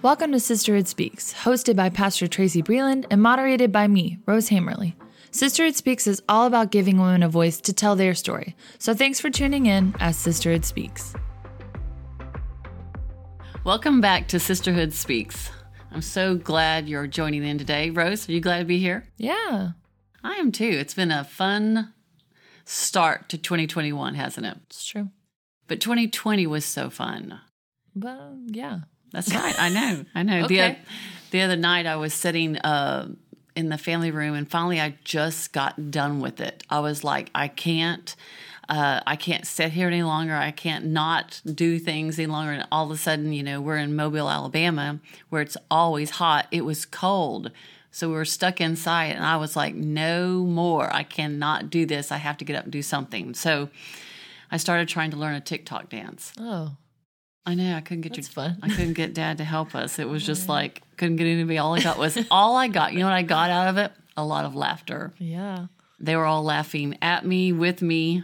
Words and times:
Welcome 0.00 0.30
to 0.30 0.38
Sisterhood 0.38 0.86
Speaks, 0.86 1.34
hosted 1.34 1.74
by 1.74 1.88
Pastor 1.88 2.28
Tracy 2.28 2.62
Breland 2.62 3.06
and 3.10 3.20
moderated 3.20 3.72
by 3.72 3.88
me, 3.88 4.20
Rose 4.26 4.48
Hammerly. 4.48 4.94
Sisterhood 5.32 5.74
Speaks 5.74 6.06
is 6.06 6.22
all 6.28 6.46
about 6.46 6.70
giving 6.70 6.98
women 6.98 7.24
a 7.24 7.28
voice 7.28 7.60
to 7.62 7.72
tell 7.72 7.96
their 7.96 8.14
story. 8.14 8.54
So 8.78 8.94
thanks 8.94 9.18
for 9.18 9.28
tuning 9.28 9.66
in 9.66 9.96
as 9.98 10.16
Sisterhood 10.16 10.64
Speaks. 10.64 11.14
Welcome 13.64 14.00
back 14.00 14.28
to 14.28 14.38
Sisterhood 14.38 14.92
Speaks. 14.92 15.50
I'm 15.90 16.02
so 16.02 16.36
glad 16.36 16.88
you're 16.88 17.08
joining 17.08 17.42
in 17.42 17.58
today. 17.58 17.90
Rose, 17.90 18.28
are 18.28 18.32
you 18.32 18.40
glad 18.40 18.60
to 18.60 18.64
be 18.66 18.78
here? 18.78 19.04
Yeah, 19.16 19.70
I 20.22 20.34
am 20.34 20.52
too. 20.52 20.64
It's 20.64 20.94
been 20.94 21.10
a 21.10 21.24
fun 21.24 21.92
start 22.64 23.28
to 23.30 23.36
2021, 23.36 24.14
hasn't 24.14 24.46
it? 24.46 24.58
it's 24.66 24.86
true. 24.86 25.08
But 25.66 25.80
2020 25.80 26.46
was 26.46 26.64
so 26.64 26.88
fun. 26.88 27.40
But 27.96 28.34
yeah, 28.46 28.82
That's 29.12 29.32
right. 29.34 29.58
I 29.58 29.68
know. 29.68 30.04
I 30.14 30.22
know. 30.22 30.46
The, 30.46 30.60
Okay. 30.62 30.78
the 31.30 31.40
other 31.42 31.56
night 31.56 31.86
I 31.86 31.96
was 31.96 32.12
sitting 32.14 32.56
uh, 32.58 33.08
in 33.56 33.68
the 33.70 33.78
family 33.78 34.10
room 34.10 34.34
and 34.34 34.48
finally 34.50 34.80
I 34.80 34.94
just 35.04 35.52
got 35.52 35.90
done 35.90 36.20
with 36.20 36.40
it. 36.40 36.62
I 36.70 36.80
was 36.80 37.04
like, 37.04 37.30
I 37.34 37.48
can't. 37.48 38.14
Uh, 38.68 39.00
I 39.06 39.16
can't 39.16 39.46
sit 39.46 39.72
here 39.72 39.86
any 39.86 40.02
longer. 40.02 40.34
I 40.34 40.50
can't 40.50 40.84
not 40.84 41.40
do 41.46 41.78
things 41.78 42.18
any 42.18 42.26
longer. 42.26 42.52
And 42.52 42.68
all 42.70 42.84
of 42.84 42.90
a 42.90 42.98
sudden, 42.98 43.32
you 43.32 43.42
know, 43.42 43.62
we're 43.62 43.78
in 43.78 43.96
Mobile, 43.96 44.28
Alabama, 44.28 45.00
where 45.30 45.40
it's 45.40 45.56
always 45.70 46.10
hot. 46.10 46.46
It 46.50 46.66
was 46.66 46.84
cold. 46.84 47.50
So 47.90 48.08
we 48.08 48.14
were 48.14 48.26
stuck 48.26 48.60
inside, 48.60 49.16
and 49.16 49.24
I 49.24 49.38
was 49.38 49.56
like, 49.56 49.74
no 49.74 50.44
more. 50.44 50.92
I 50.94 51.02
cannot 51.02 51.70
do 51.70 51.86
this. 51.86 52.12
I 52.12 52.18
have 52.18 52.36
to 52.36 52.44
get 52.44 52.56
up 52.56 52.64
and 52.64 52.72
do 52.72 52.82
something. 52.82 53.32
So 53.32 53.70
I 54.50 54.58
started 54.58 54.86
trying 54.86 55.12
to 55.12 55.16
learn 55.16 55.34
a 55.34 55.40
TikTok 55.40 55.88
dance. 55.88 56.32
oh, 56.38 56.72
I 57.48 57.54
know 57.54 57.74
I 57.76 57.80
couldn't 57.80 58.02
get 58.02 58.14
That's 58.14 58.28
you. 58.28 58.32
fun. 58.34 58.58
I 58.62 58.68
couldn't 58.68 58.92
get 58.92 59.14
Dad 59.14 59.38
to 59.38 59.44
help 59.44 59.74
us. 59.74 59.98
It 59.98 60.08
was 60.08 60.24
just 60.24 60.48
like 60.48 60.82
couldn't 60.98 61.16
get 61.16 61.26
anybody. 61.26 61.56
All 61.58 61.74
I 61.74 61.80
got 61.80 61.96
was 61.98 62.18
all 62.30 62.56
I 62.56 62.68
got. 62.68 62.92
You 62.92 62.98
know 63.00 63.06
what 63.06 63.14
I 63.14 63.22
got 63.22 63.50
out 63.50 63.68
of 63.68 63.78
it? 63.78 63.90
A 64.16 64.24
lot 64.24 64.44
of 64.44 64.54
laughter. 64.54 65.12
yeah. 65.18 65.66
They 66.00 66.14
were 66.14 66.26
all 66.26 66.44
laughing 66.44 66.96
at 67.02 67.26
me, 67.26 67.50
with 67.52 67.82
me. 67.82 68.22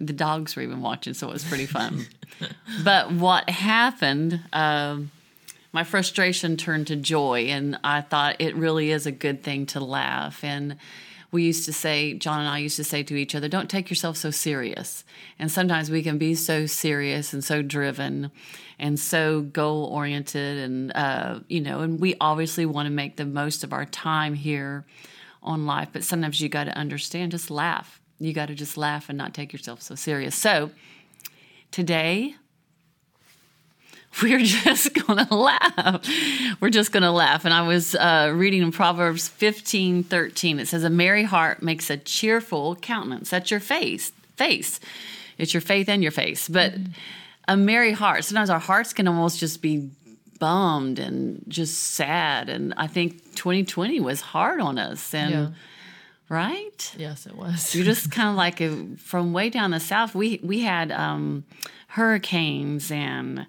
The 0.00 0.12
dogs 0.12 0.54
were 0.54 0.62
even 0.62 0.80
watching, 0.80 1.12
so 1.14 1.28
it 1.28 1.32
was 1.32 1.42
pretty 1.44 1.66
fun. 1.66 2.06
but 2.84 3.10
what 3.10 3.50
happened? 3.50 4.40
Um, 4.52 5.10
my 5.72 5.82
frustration 5.82 6.56
turned 6.56 6.86
to 6.86 6.94
joy, 6.94 7.46
and 7.48 7.80
I 7.82 8.02
thought 8.02 8.36
it 8.40 8.54
really 8.54 8.92
is 8.92 9.06
a 9.06 9.10
good 9.12 9.42
thing 9.42 9.66
to 9.66 9.80
laugh. 9.80 10.44
And 10.44 10.76
we 11.32 11.42
used 11.42 11.64
to 11.66 11.72
say, 11.72 12.14
John 12.14 12.40
and 12.40 12.48
I 12.48 12.58
used 12.58 12.76
to 12.76 12.84
say 12.84 13.02
to 13.02 13.16
each 13.16 13.34
other, 13.34 13.48
don't 13.48 13.68
take 13.68 13.90
yourself 13.90 14.16
so 14.16 14.30
serious. 14.30 15.04
And 15.38 15.50
sometimes 15.50 15.90
we 15.90 16.02
can 16.02 16.18
be 16.18 16.34
so 16.34 16.66
serious 16.66 17.32
and 17.32 17.44
so 17.44 17.62
driven 17.62 18.30
and 18.78 18.98
so 18.98 19.42
goal 19.42 19.86
oriented. 19.86 20.58
And, 20.58 20.92
uh, 20.94 21.40
you 21.48 21.60
know, 21.60 21.80
and 21.80 22.00
we 22.00 22.14
obviously 22.20 22.66
want 22.66 22.86
to 22.86 22.92
make 22.92 23.16
the 23.16 23.24
most 23.24 23.64
of 23.64 23.72
our 23.72 23.84
time 23.84 24.34
here 24.34 24.84
on 25.42 25.66
life, 25.66 25.88
but 25.92 26.04
sometimes 26.04 26.40
you 26.40 26.48
got 26.48 26.64
to 26.64 26.76
understand, 26.76 27.30
just 27.32 27.50
laugh. 27.50 28.00
You 28.18 28.32
got 28.32 28.46
to 28.46 28.54
just 28.54 28.76
laugh 28.76 29.08
and 29.08 29.16
not 29.16 29.34
take 29.34 29.52
yourself 29.52 29.82
so 29.82 29.94
serious. 29.94 30.34
So 30.34 30.70
today, 31.70 32.34
we're 34.22 34.40
just 34.40 34.94
gonna 34.94 35.28
laugh. 35.34 36.06
We're 36.60 36.70
just 36.70 36.92
gonna 36.92 37.12
laugh. 37.12 37.44
And 37.44 37.52
I 37.52 37.62
was 37.66 37.94
uh, 37.94 38.32
reading 38.34 38.62
in 38.62 38.72
Proverbs 38.72 39.28
fifteen 39.28 40.02
thirteen. 40.02 40.58
It 40.58 40.68
says, 40.68 40.84
"A 40.84 40.90
merry 40.90 41.24
heart 41.24 41.62
makes 41.62 41.90
a 41.90 41.96
cheerful 41.96 42.76
countenance." 42.76 43.30
That's 43.30 43.50
your 43.50 43.60
face. 43.60 44.12
Face. 44.36 44.80
It's 45.38 45.52
your 45.54 45.60
faith 45.60 45.88
and 45.88 46.02
your 46.02 46.12
face. 46.12 46.48
But 46.48 46.74
a 47.48 47.56
merry 47.56 47.92
heart. 47.92 48.24
Sometimes 48.24 48.50
our 48.50 48.58
hearts 48.58 48.92
can 48.92 49.06
almost 49.08 49.38
just 49.38 49.60
be 49.62 49.90
bummed 50.38 50.98
and 50.98 51.42
just 51.48 51.78
sad. 51.94 52.48
And 52.48 52.74
I 52.76 52.86
think 52.86 53.34
2020 53.36 54.00
was 54.00 54.20
hard 54.20 54.60
on 54.60 54.78
us. 54.78 55.14
And 55.14 55.30
Yeah. 55.30 55.48
right. 56.28 56.94
Yes, 56.98 57.26
it 57.26 57.34
was. 57.36 57.74
You're 57.74 57.84
just 57.84 58.10
kind 58.10 58.28
of 58.30 58.34
like 58.36 58.60
uh, 58.60 58.96
from 58.98 59.32
way 59.32 59.50
down 59.50 59.70
the 59.72 59.80
south. 59.80 60.14
We 60.14 60.40
we 60.42 60.60
had 60.60 60.90
um, 60.92 61.44
hurricanes 61.88 62.90
and 62.90 63.46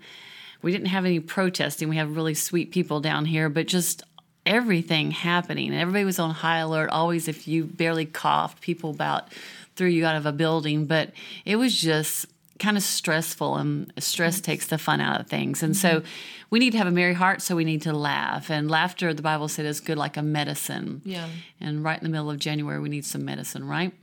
we 0.61 0.71
didn't 0.71 0.87
have 0.87 1.05
any 1.05 1.19
protesting. 1.19 1.89
We 1.89 1.97
have 1.97 2.15
really 2.15 2.33
sweet 2.33 2.71
people 2.71 2.99
down 2.99 3.25
here, 3.25 3.49
but 3.49 3.67
just 3.67 4.03
everything 4.45 5.11
happening. 5.11 5.71
And 5.71 5.79
everybody 5.79 6.05
was 6.05 6.19
on 6.19 6.31
high 6.31 6.59
alert. 6.59 6.89
Always, 6.89 7.27
if 7.27 7.47
you 7.47 7.65
barely 7.65 8.05
coughed, 8.05 8.61
people 8.61 8.89
about 8.89 9.31
threw 9.75 9.87
you 9.87 10.05
out 10.05 10.15
of 10.15 10.25
a 10.25 10.31
building. 10.31 10.85
But 10.85 11.11
it 11.45 11.57
was 11.57 11.79
just 11.79 12.25
kind 12.59 12.77
of 12.77 12.83
stressful, 12.83 13.55
and 13.55 13.93
stress 13.99 14.41
takes 14.41 14.67
the 14.67 14.77
fun 14.77 14.99
out 14.99 15.21
of 15.21 15.27
things. 15.27 15.61
And 15.61 15.77
so 15.77 15.99
mm-hmm. 15.99 16.07
we 16.49 16.59
need 16.59 16.71
to 16.71 16.77
have 16.77 16.87
a 16.87 16.91
merry 16.91 17.13
heart, 17.13 17.41
so 17.41 17.55
we 17.55 17.63
need 17.63 17.83
to 17.83 17.93
laugh. 17.93 18.49
And 18.49 18.69
laughter, 18.69 19.13
the 19.13 19.21
Bible 19.21 19.47
said, 19.47 19.65
is 19.65 19.79
good 19.79 19.97
like 19.97 20.17
a 20.17 20.23
medicine. 20.23 21.01
yeah, 21.05 21.27
And 21.61 21.83
right 21.83 21.97
in 21.97 22.03
the 22.03 22.09
middle 22.09 22.29
of 22.29 22.39
January, 22.39 22.79
we 22.79 22.89
need 22.89 23.05
some 23.05 23.25
medicine, 23.25 23.67
right? 23.67 23.93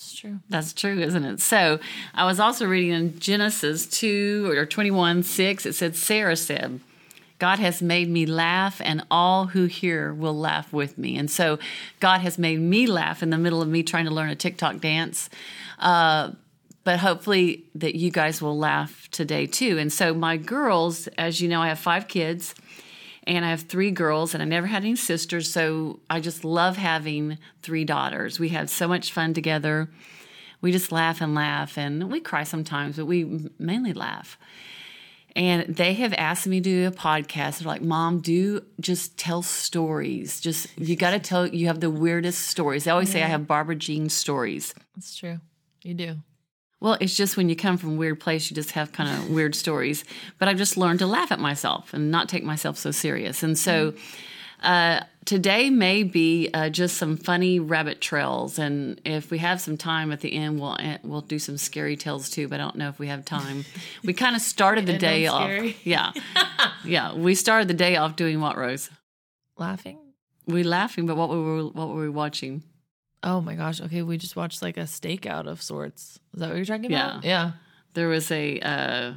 It's 0.00 0.14
true. 0.14 0.40
That's 0.48 0.72
true, 0.72 0.98
isn't 0.98 1.24
it? 1.26 1.40
So 1.40 1.78
I 2.14 2.24
was 2.24 2.40
also 2.40 2.66
reading 2.66 2.92
in 2.92 3.18
Genesis 3.18 3.84
2 3.86 4.50
or 4.50 4.64
21 4.64 5.22
6, 5.22 5.66
it 5.66 5.74
said, 5.74 5.94
Sarah 5.94 6.36
said, 6.36 6.80
God 7.38 7.58
has 7.58 7.82
made 7.82 8.08
me 8.08 8.24
laugh, 8.24 8.80
and 8.82 9.04
all 9.10 9.48
who 9.48 9.66
hear 9.66 10.14
will 10.14 10.38
laugh 10.38 10.72
with 10.72 10.96
me. 10.96 11.18
And 11.18 11.30
so 11.30 11.58
God 12.00 12.22
has 12.22 12.38
made 12.38 12.60
me 12.60 12.86
laugh 12.86 13.22
in 13.22 13.28
the 13.28 13.36
middle 13.36 13.60
of 13.60 13.68
me 13.68 13.82
trying 13.82 14.06
to 14.06 14.10
learn 14.10 14.30
a 14.30 14.34
TikTok 14.34 14.80
dance. 14.80 15.28
Uh, 15.78 16.30
but 16.82 17.00
hopefully 17.00 17.64
that 17.74 17.94
you 17.94 18.10
guys 18.10 18.40
will 18.40 18.56
laugh 18.56 19.06
today 19.10 19.46
too. 19.46 19.76
And 19.76 19.92
so 19.92 20.14
my 20.14 20.38
girls, 20.38 21.08
as 21.18 21.42
you 21.42 21.48
know, 21.48 21.60
I 21.60 21.68
have 21.68 21.78
five 21.78 22.08
kids 22.08 22.54
and 23.24 23.44
I 23.44 23.50
have 23.50 23.62
three 23.62 23.90
girls, 23.90 24.34
and 24.34 24.42
I 24.42 24.46
never 24.46 24.66
had 24.66 24.82
any 24.82 24.96
sisters, 24.96 25.50
so 25.52 26.00
I 26.08 26.20
just 26.20 26.44
love 26.44 26.76
having 26.76 27.38
three 27.62 27.84
daughters. 27.84 28.40
We 28.40 28.50
have 28.50 28.70
so 28.70 28.88
much 28.88 29.12
fun 29.12 29.34
together. 29.34 29.90
We 30.60 30.72
just 30.72 30.92
laugh 30.92 31.20
and 31.20 31.34
laugh, 31.34 31.78
and 31.78 32.10
we 32.10 32.20
cry 32.20 32.44
sometimes, 32.44 32.96
but 32.96 33.06
we 33.06 33.48
mainly 33.58 33.92
laugh. 33.92 34.38
And 35.36 35.76
they 35.76 35.94
have 35.94 36.12
asked 36.14 36.46
me 36.46 36.60
to 36.60 36.68
do 36.68 36.86
a 36.88 36.90
podcast. 36.90 37.58
They're 37.58 37.68
like, 37.68 37.82
Mom, 37.82 38.20
do 38.20 38.62
just 38.80 39.16
tell 39.16 39.42
stories. 39.42 40.40
Just, 40.40 40.66
you 40.76 40.96
got 40.96 41.12
to 41.12 41.20
tell, 41.20 41.46
you 41.46 41.68
have 41.68 41.80
the 41.80 41.90
weirdest 41.90 42.48
stories. 42.48 42.84
They 42.84 42.90
always 42.90 43.10
say 43.10 43.22
I 43.22 43.26
have 43.26 43.46
Barbara 43.46 43.76
Jean 43.76 44.08
stories. 44.08 44.74
That's 44.96 45.16
true. 45.16 45.38
You 45.82 45.94
do. 45.94 46.16
Well, 46.80 46.96
it's 47.00 47.14
just 47.14 47.36
when 47.36 47.48
you 47.50 47.56
come 47.56 47.76
from 47.76 47.90
a 47.90 47.96
weird 47.96 48.20
place, 48.20 48.50
you 48.50 48.54
just 48.54 48.72
have 48.72 48.90
kind 48.92 49.10
of 49.10 49.30
weird 49.30 49.54
stories. 49.54 50.02
But 50.38 50.48
I've 50.48 50.56
just 50.56 50.76
learned 50.78 51.00
to 51.00 51.06
laugh 51.06 51.30
at 51.30 51.38
myself 51.38 51.92
and 51.92 52.10
not 52.10 52.28
take 52.28 52.42
myself 52.42 52.78
so 52.78 52.90
serious. 52.90 53.42
And 53.42 53.58
so 53.58 53.92
uh, 54.62 55.00
today 55.26 55.68
may 55.68 56.02
be 56.02 56.48
uh, 56.54 56.70
just 56.70 56.96
some 56.96 57.18
funny 57.18 57.60
rabbit 57.60 58.00
trails. 58.00 58.58
And 58.58 59.00
if 59.04 59.30
we 59.30 59.38
have 59.38 59.60
some 59.60 59.76
time 59.76 60.10
at 60.10 60.20
the 60.20 60.32
end, 60.34 60.58
we'll 60.58 60.76
eh, 60.80 60.98
we'll 61.02 61.20
do 61.20 61.38
some 61.38 61.58
scary 61.58 61.96
tales 61.96 62.30
too. 62.30 62.48
But 62.48 62.60
I 62.60 62.64
don't 62.64 62.76
know 62.76 62.88
if 62.88 62.98
we 62.98 63.08
have 63.08 63.24
time. 63.24 63.64
We 64.02 64.14
kind 64.14 64.34
of 64.34 64.40
started 64.42 64.86
the 64.86 64.96
day 64.96 65.26
off. 65.26 65.42
scary. 65.42 65.76
Yeah, 65.84 66.12
yeah. 66.84 67.14
We 67.14 67.34
started 67.34 67.68
the 67.68 67.74
day 67.74 67.96
off 67.96 68.16
doing 68.16 68.40
what, 68.40 68.56
Rose? 68.56 68.90
Laughing. 69.58 69.98
We 70.46 70.62
laughing, 70.62 71.06
but 71.06 71.16
what 71.16 71.28
were 71.28 71.56
we, 71.56 71.62
what 71.64 71.88
were 71.90 72.00
we 72.00 72.08
watching? 72.08 72.62
Oh 73.22 73.40
my 73.40 73.54
gosh. 73.54 73.80
Okay, 73.80 74.02
we 74.02 74.16
just 74.18 74.36
watched 74.36 74.62
like 74.62 74.76
a 74.76 74.82
stakeout 74.82 75.46
of 75.46 75.60
sorts. 75.62 76.18
Is 76.34 76.40
that 76.40 76.48
what 76.48 76.56
you're 76.56 76.64
talking 76.64 76.86
about? 76.86 77.24
Yeah. 77.24 77.28
Yeah. 77.28 77.50
There 77.94 78.08
was 78.08 78.30
a. 78.30 78.58
Uh, 78.60 79.12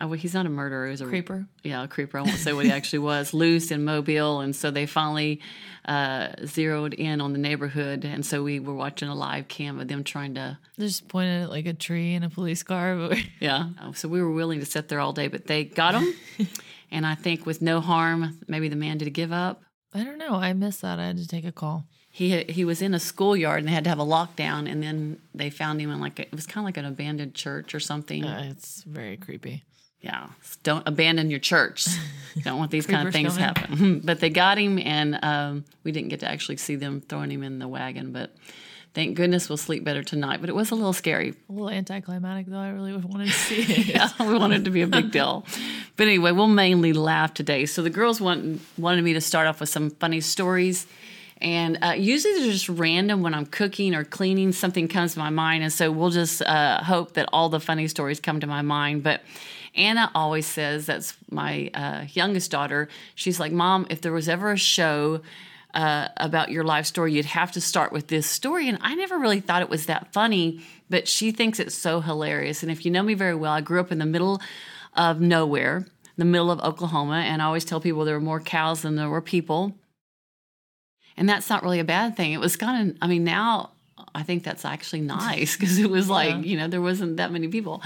oh, 0.00 0.12
he's 0.12 0.34
not 0.34 0.46
a 0.46 0.50
murderer. 0.50 0.86
He 0.86 0.90
was 0.92 1.00
a 1.00 1.06
Creeper. 1.06 1.46
yeah, 1.64 1.82
a 1.82 1.88
creeper. 1.88 2.18
I 2.18 2.22
won't 2.22 2.36
say 2.36 2.52
what 2.52 2.64
he 2.64 2.70
actually 2.72 2.98
was. 3.10 3.32
Loose 3.34 3.70
in 3.70 3.84
Mobile, 3.84 4.40
and 4.40 4.54
so 4.54 4.70
they 4.70 4.86
finally 4.86 5.40
uh, 5.86 6.28
zeroed 6.44 6.94
in 6.94 7.20
on 7.20 7.32
the 7.32 7.38
neighborhood, 7.38 8.04
and 8.04 8.24
so 8.24 8.42
we 8.42 8.60
were 8.60 8.74
watching 8.74 9.08
a 9.08 9.14
live 9.14 9.48
cam 9.48 9.80
of 9.80 9.88
them 9.88 10.04
trying 10.04 10.34
to. 10.34 10.58
They 10.76 10.86
just 10.86 11.08
pointed 11.08 11.42
at 11.44 11.50
like 11.50 11.66
a 11.66 11.72
tree 11.74 12.14
and 12.14 12.24
a 12.24 12.30
police 12.30 12.62
car. 12.62 13.10
Yeah, 13.40 13.70
so 13.94 14.06
we 14.08 14.22
were 14.22 14.30
willing 14.30 14.60
to 14.60 14.66
sit 14.66 14.88
there 14.88 15.00
all 15.00 15.12
day, 15.12 15.26
but 15.28 15.46
they 15.46 15.64
got 15.64 15.94
him, 15.94 16.14
and 16.92 17.04
I 17.06 17.14
think 17.16 17.46
with 17.46 17.60
no 17.62 17.80
harm, 17.80 18.38
maybe 18.46 18.68
the 18.68 18.76
man 18.76 18.98
did 18.98 19.10
give 19.14 19.32
up. 19.32 19.62
I 19.94 20.04
don't 20.04 20.18
know. 20.18 20.34
I 20.34 20.52
missed 20.52 20.82
that. 20.82 20.98
I 21.00 21.06
had 21.06 21.16
to 21.18 21.26
take 21.26 21.44
a 21.44 21.52
call. 21.52 21.86
He 22.14 22.44
he 22.44 22.66
was 22.66 22.82
in 22.82 22.92
a 22.92 23.00
schoolyard, 23.00 23.60
and 23.60 23.68
they 23.68 23.72
had 23.72 23.84
to 23.84 23.90
have 23.90 23.98
a 23.98 24.04
lockdown, 24.04 24.70
and 24.70 24.82
then 24.82 25.18
they 25.34 25.48
found 25.48 25.80
him 25.80 25.90
in 25.90 25.98
like 25.98 26.18
a, 26.18 26.22
it 26.22 26.32
was 26.32 26.46
kind 26.46 26.62
of 26.62 26.66
like 26.66 26.76
an 26.76 26.84
abandoned 26.84 27.34
church 27.34 27.74
or 27.74 27.80
something. 27.80 28.22
Uh, 28.22 28.48
it's 28.50 28.82
very 28.82 29.16
creepy. 29.16 29.64
Yeah, 30.02 30.26
don't 30.62 30.86
abandon 30.86 31.30
your 31.30 31.40
church. 31.40 31.86
Don't 32.42 32.58
want 32.58 32.70
these 32.70 32.86
kind 32.86 33.06
of 33.06 33.12
things 33.12 33.36
coming. 33.36 33.44
happen. 33.44 34.00
but 34.04 34.20
they 34.20 34.30
got 34.30 34.58
him, 34.58 34.78
and 34.78 35.18
um, 35.22 35.64
we 35.84 35.92
didn't 35.92 36.08
get 36.08 36.20
to 36.20 36.28
actually 36.28 36.56
see 36.56 36.76
them 36.76 37.02
throwing 37.02 37.30
him 37.30 37.42
in 37.42 37.58
the 37.58 37.68
wagon. 37.68 38.10
But 38.10 38.34
thank 38.94 39.16
goodness 39.16 39.50
we'll 39.50 39.58
sleep 39.58 39.84
better 39.84 40.02
tonight. 40.02 40.40
But 40.40 40.48
it 40.48 40.54
was 40.54 40.70
a 40.70 40.74
little 40.74 40.94
scary. 40.94 41.34
A 41.48 41.52
little 41.52 41.68
anticlimactic 41.70 42.46
though. 42.46 42.58
I 42.58 42.70
really 42.70 42.92
would 42.92 43.04
wanted 43.04 43.26
to 43.26 43.32
see 43.48 43.62
it. 43.62 43.86
Yeah, 43.86 44.08
we 44.18 44.36
wanted 44.36 44.62
it 44.62 44.64
to 44.64 44.70
be 44.70 44.82
a 44.82 44.86
big 44.86 45.10
deal. 45.12 45.44
But 45.96 46.06
anyway, 46.08 46.32
we'll 46.32 46.48
mainly 46.48 46.94
laugh 46.94 47.34
today. 47.34 47.66
So 47.66 47.82
the 47.82 47.90
girls 47.90 48.20
want, 48.20 48.60
wanted 48.78 49.04
me 49.04 49.12
to 49.12 49.20
start 49.20 49.46
off 49.46 49.60
with 49.60 49.68
some 49.68 49.90
funny 49.90 50.20
stories. 50.20 50.86
And 51.42 51.78
uh, 51.82 51.94
usually 51.98 52.34
they're 52.34 52.52
just 52.52 52.68
random 52.68 53.20
when 53.22 53.34
I'm 53.34 53.46
cooking 53.46 53.96
or 53.96 54.04
cleaning, 54.04 54.52
something 54.52 54.86
comes 54.86 55.14
to 55.14 55.18
my 55.18 55.30
mind. 55.30 55.64
And 55.64 55.72
so 55.72 55.90
we'll 55.90 56.10
just 56.10 56.40
uh, 56.40 56.82
hope 56.84 57.14
that 57.14 57.28
all 57.32 57.48
the 57.48 57.58
funny 57.58 57.88
stories 57.88 58.20
come 58.20 58.38
to 58.40 58.46
my 58.46 58.62
mind. 58.62 59.02
But 59.02 59.22
Anna 59.74 60.08
always 60.14 60.46
says, 60.46 60.86
that's 60.86 61.14
my 61.30 61.68
uh, 61.74 62.04
youngest 62.12 62.52
daughter, 62.52 62.88
she's 63.16 63.40
like, 63.40 63.50
Mom, 63.50 63.88
if 63.90 64.00
there 64.02 64.12
was 64.12 64.28
ever 64.28 64.52
a 64.52 64.56
show 64.56 65.20
uh, 65.74 66.08
about 66.16 66.50
your 66.50 66.62
life 66.62 66.86
story, 66.86 67.14
you'd 67.14 67.24
have 67.24 67.50
to 67.52 67.60
start 67.60 67.90
with 67.90 68.06
this 68.06 68.26
story. 68.26 68.68
And 68.68 68.78
I 68.80 68.94
never 68.94 69.18
really 69.18 69.40
thought 69.40 69.62
it 69.62 69.70
was 69.70 69.86
that 69.86 70.12
funny, 70.12 70.60
but 70.90 71.08
she 71.08 71.32
thinks 71.32 71.58
it's 71.58 71.74
so 71.74 72.00
hilarious. 72.00 72.62
And 72.62 72.70
if 72.70 72.84
you 72.84 72.92
know 72.92 73.02
me 73.02 73.14
very 73.14 73.34
well, 73.34 73.52
I 73.52 73.62
grew 73.62 73.80
up 73.80 73.90
in 73.90 73.98
the 73.98 74.06
middle 74.06 74.40
of 74.94 75.20
nowhere, 75.20 75.86
the 76.16 76.24
middle 76.24 76.52
of 76.52 76.60
Oklahoma, 76.60 77.24
and 77.26 77.42
I 77.42 77.46
always 77.46 77.64
tell 77.64 77.80
people 77.80 78.04
there 78.04 78.14
were 78.14 78.20
more 78.20 78.40
cows 78.40 78.82
than 78.82 78.94
there 78.94 79.08
were 79.08 79.22
people. 79.22 79.74
And 81.16 81.28
that's 81.28 81.48
not 81.48 81.62
really 81.62 81.80
a 81.80 81.84
bad 81.84 82.16
thing. 82.16 82.32
It 82.32 82.40
was 82.40 82.56
kind 82.56 82.90
of, 82.90 82.96
I 83.02 83.06
mean, 83.06 83.24
now 83.24 83.70
I 84.14 84.22
think 84.22 84.44
that's 84.44 84.64
actually 84.64 85.02
nice 85.02 85.56
because 85.56 85.78
it 85.78 85.90
was 85.90 86.08
like, 86.08 86.30
yeah. 86.30 86.40
you 86.40 86.56
know, 86.56 86.68
there 86.68 86.80
wasn't 86.80 87.16
that 87.16 87.32
many 87.32 87.48
people. 87.48 87.82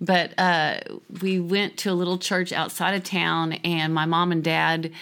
But 0.00 0.38
uh, 0.38 0.80
we 1.20 1.40
went 1.40 1.76
to 1.78 1.90
a 1.90 1.94
little 1.94 2.18
church 2.18 2.52
outside 2.52 2.94
of 2.94 3.02
town, 3.02 3.54
and 3.64 3.92
my 3.92 4.06
mom 4.06 4.30
and 4.30 4.44
dad, 4.44 4.92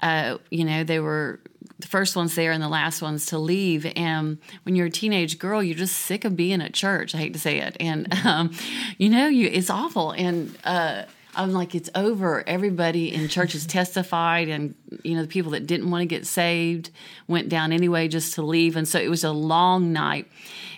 uh, 0.00 0.38
you 0.50 0.64
know, 0.64 0.84
they 0.84 1.00
were 1.00 1.40
the 1.80 1.88
first 1.88 2.14
ones 2.14 2.36
there 2.36 2.52
and 2.52 2.62
the 2.62 2.68
last 2.68 3.02
ones 3.02 3.26
to 3.26 3.38
leave. 3.38 3.84
And 3.96 4.38
when 4.62 4.76
you're 4.76 4.86
a 4.86 4.90
teenage 4.90 5.40
girl, 5.40 5.62
you're 5.62 5.76
just 5.76 5.96
sick 5.96 6.24
of 6.24 6.36
being 6.36 6.62
at 6.62 6.72
church. 6.72 7.14
I 7.14 7.18
hate 7.18 7.32
to 7.32 7.38
say 7.40 7.58
it, 7.58 7.76
and 7.80 8.12
um, 8.24 8.52
you 8.96 9.08
know, 9.08 9.26
you 9.26 9.48
it's 9.52 9.70
awful. 9.70 10.12
And 10.12 10.56
uh, 10.64 11.02
I'm 11.36 11.52
like, 11.52 11.74
it's 11.74 11.90
over. 11.94 12.46
Everybody 12.46 13.12
in 13.12 13.28
church 13.28 13.52
has 13.52 13.66
testified, 13.78 14.48
and 14.48 14.74
you 15.02 15.14
know, 15.16 15.22
the 15.22 15.28
people 15.28 15.52
that 15.52 15.66
didn't 15.66 15.90
want 15.90 16.02
to 16.02 16.06
get 16.06 16.26
saved 16.26 16.90
went 17.28 17.48
down 17.48 17.72
anyway 17.72 18.08
just 18.08 18.34
to 18.34 18.42
leave. 18.42 18.76
And 18.76 18.86
so 18.86 18.98
it 18.98 19.08
was 19.08 19.24
a 19.24 19.32
long 19.32 19.92
night. 19.92 20.30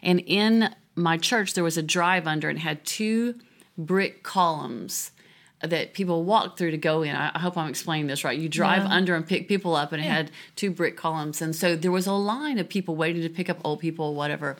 And 0.02 0.20
in 0.20 0.74
my 0.94 1.18
church, 1.18 1.54
there 1.54 1.64
was 1.64 1.76
a 1.76 1.82
drive 1.82 2.26
under 2.26 2.48
and 2.48 2.58
had 2.58 2.84
two 2.84 3.34
brick 3.76 4.22
columns 4.22 5.12
that 5.62 5.94
people 5.94 6.24
walk 6.24 6.58
through 6.58 6.70
to 6.70 6.76
go 6.76 7.02
in. 7.02 7.16
I, 7.16 7.38
hope 7.38 7.56
I'm 7.56 7.68
explaining 7.68 8.06
this 8.06 8.24
right. 8.24 8.38
You 8.38 8.48
drive 8.48 8.82
yeah. 8.84 8.90
under 8.90 9.14
and 9.14 9.26
pick 9.26 9.48
people 9.48 9.74
up, 9.74 9.92
and 9.92 10.02
yeah. 10.02 10.08
it 10.08 10.12
had 10.12 10.30
two 10.54 10.70
brick 10.70 10.96
columns. 10.96 11.40
And 11.40 11.56
so 11.56 11.76
there 11.76 11.90
was 11.90 12.06
a 12.06 12.12
line 12.12 12.58
of 12.58 12.68
people 12.68 12.94
waiting 12.94 13.22
to 13.22 13.28
pick 13.28 13.48
up 13.48 13.58
old 13.64 13.80
people, 13.80 14.14
whatever. 14.14 14.56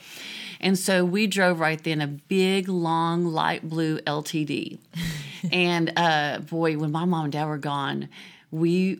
And 0.67 0.77
so 0.77 1.05
we 1.05 1.29
drove 1.29 1.61
right 1.61 1.81
then 1.81 2.01
a 2.01 2.09
big, 2.09 2.69
long, 2.69 3.25
light 3.25 3.69
blue 3.69 4.01
LTD. 4.01 4.81
and 5.53 5.93
uh, 5.97 6.41
boy, 6.41 6.77
when 6.77 6.91
my 6.91 7.05
mom 7.05 7.27
and 7.27 7.33
dad 7.33 7.45
were 7.45 7.57
gone, 7.57 8.09
we 8.51 8.99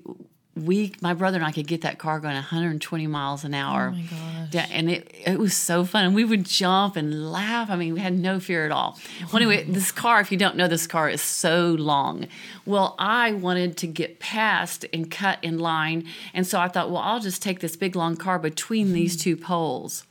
we 0.55 0.95
my 1.01 1.13
brother 1.13 1.39
and 1.39 1.45
I 1.45 1.51
could 1.51 1.67
get 1.67 1.81
that 1.81 1.99
car 1.99 2.21
going 2.21 2.35
120 2.35 3.09
miles 3.09 3.43
an 3.43 3.53
hour. 3.53 3.93
Oh 3.93 3.97
my 3.97 4.49
gosh. 4.53 4.69
And 4.71 4.89
it 4.89 5.13
it 5.27 5.41
was 5.41 5.57
so 5.57 5.85
fun. 5.85 6.05
And 6.05 6.15
we 6.15 6.25
would 6.25 6.45
jump 6.45 6.95
and 6.95 7.33
laugh. 7.33 7.69
I 7.69 7.75
mean, 7.75 7.95
we 7.95 8.01
had 8.01 8.17
no 8.17 8.39
fear 8.39 8.65
at 8.65 8.71
all. 8.71 8.97
Well, 9.33 9.43
anyway, 9.43 9.65
this 9.65 9.91
car, 9.91 10.21
if 10.21 10.31
you 10.31 10.39
don't 10.39 10.55
know 10.55 10.69
this 10.69 10.87
car 10.87 11.11
is 11.11 11.21
so 11.21 11.71
long. 11.71 12.29
Well, 12.65 12.95
I 12.97 13.33
wanted 13.33 13.77
to 13.79 13.89
get 13.89 14.21
past 14.21 14.87
and 14.93 15.11
cut 15.11 15.43
in 15.43 15.59
line. 15.59 16.05
And 16.33 16.47
so 16.47 16.61
I 16.61 16.69
thought, 16.69 16.93
well, 16.93 17.03
I'll 17.03 17.19
just 17.19 17.43
take 17.43 17.59
this 17.59 17.75
big 17.75 17.97
long 17.97 18.17
car 18.17 18.39
between 18.39 18.93
these 18.93 19.17
two 19.17 19.37
poles. 19.37 20.05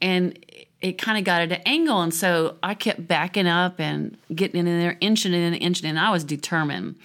And 0.00 0.38
it 0.82 0.98
kind 0.98 1.16
of 1.16 1.24
got 1.24 1.42
at 1.42 1.52
an 1.52 1.62
angle. 1.64 2.02
And 2.02 2.12
so 2.12 2.56
I 2.62 2.74
kept 2.74 3.06
backing 3.06 3.46
up 3.46 3.80
and 3.80 4.18
getting 4.34 4.58
in 4.58 4.66
there, 4.66 4.98
inching 5.00 5.32
in, 5.32 5.40
and 5.54 5.62
inching 5.62 5.88
in. 5.88 5.96
I 5.96 6.10
was 6.10 6.24
determined. 6.24 6.96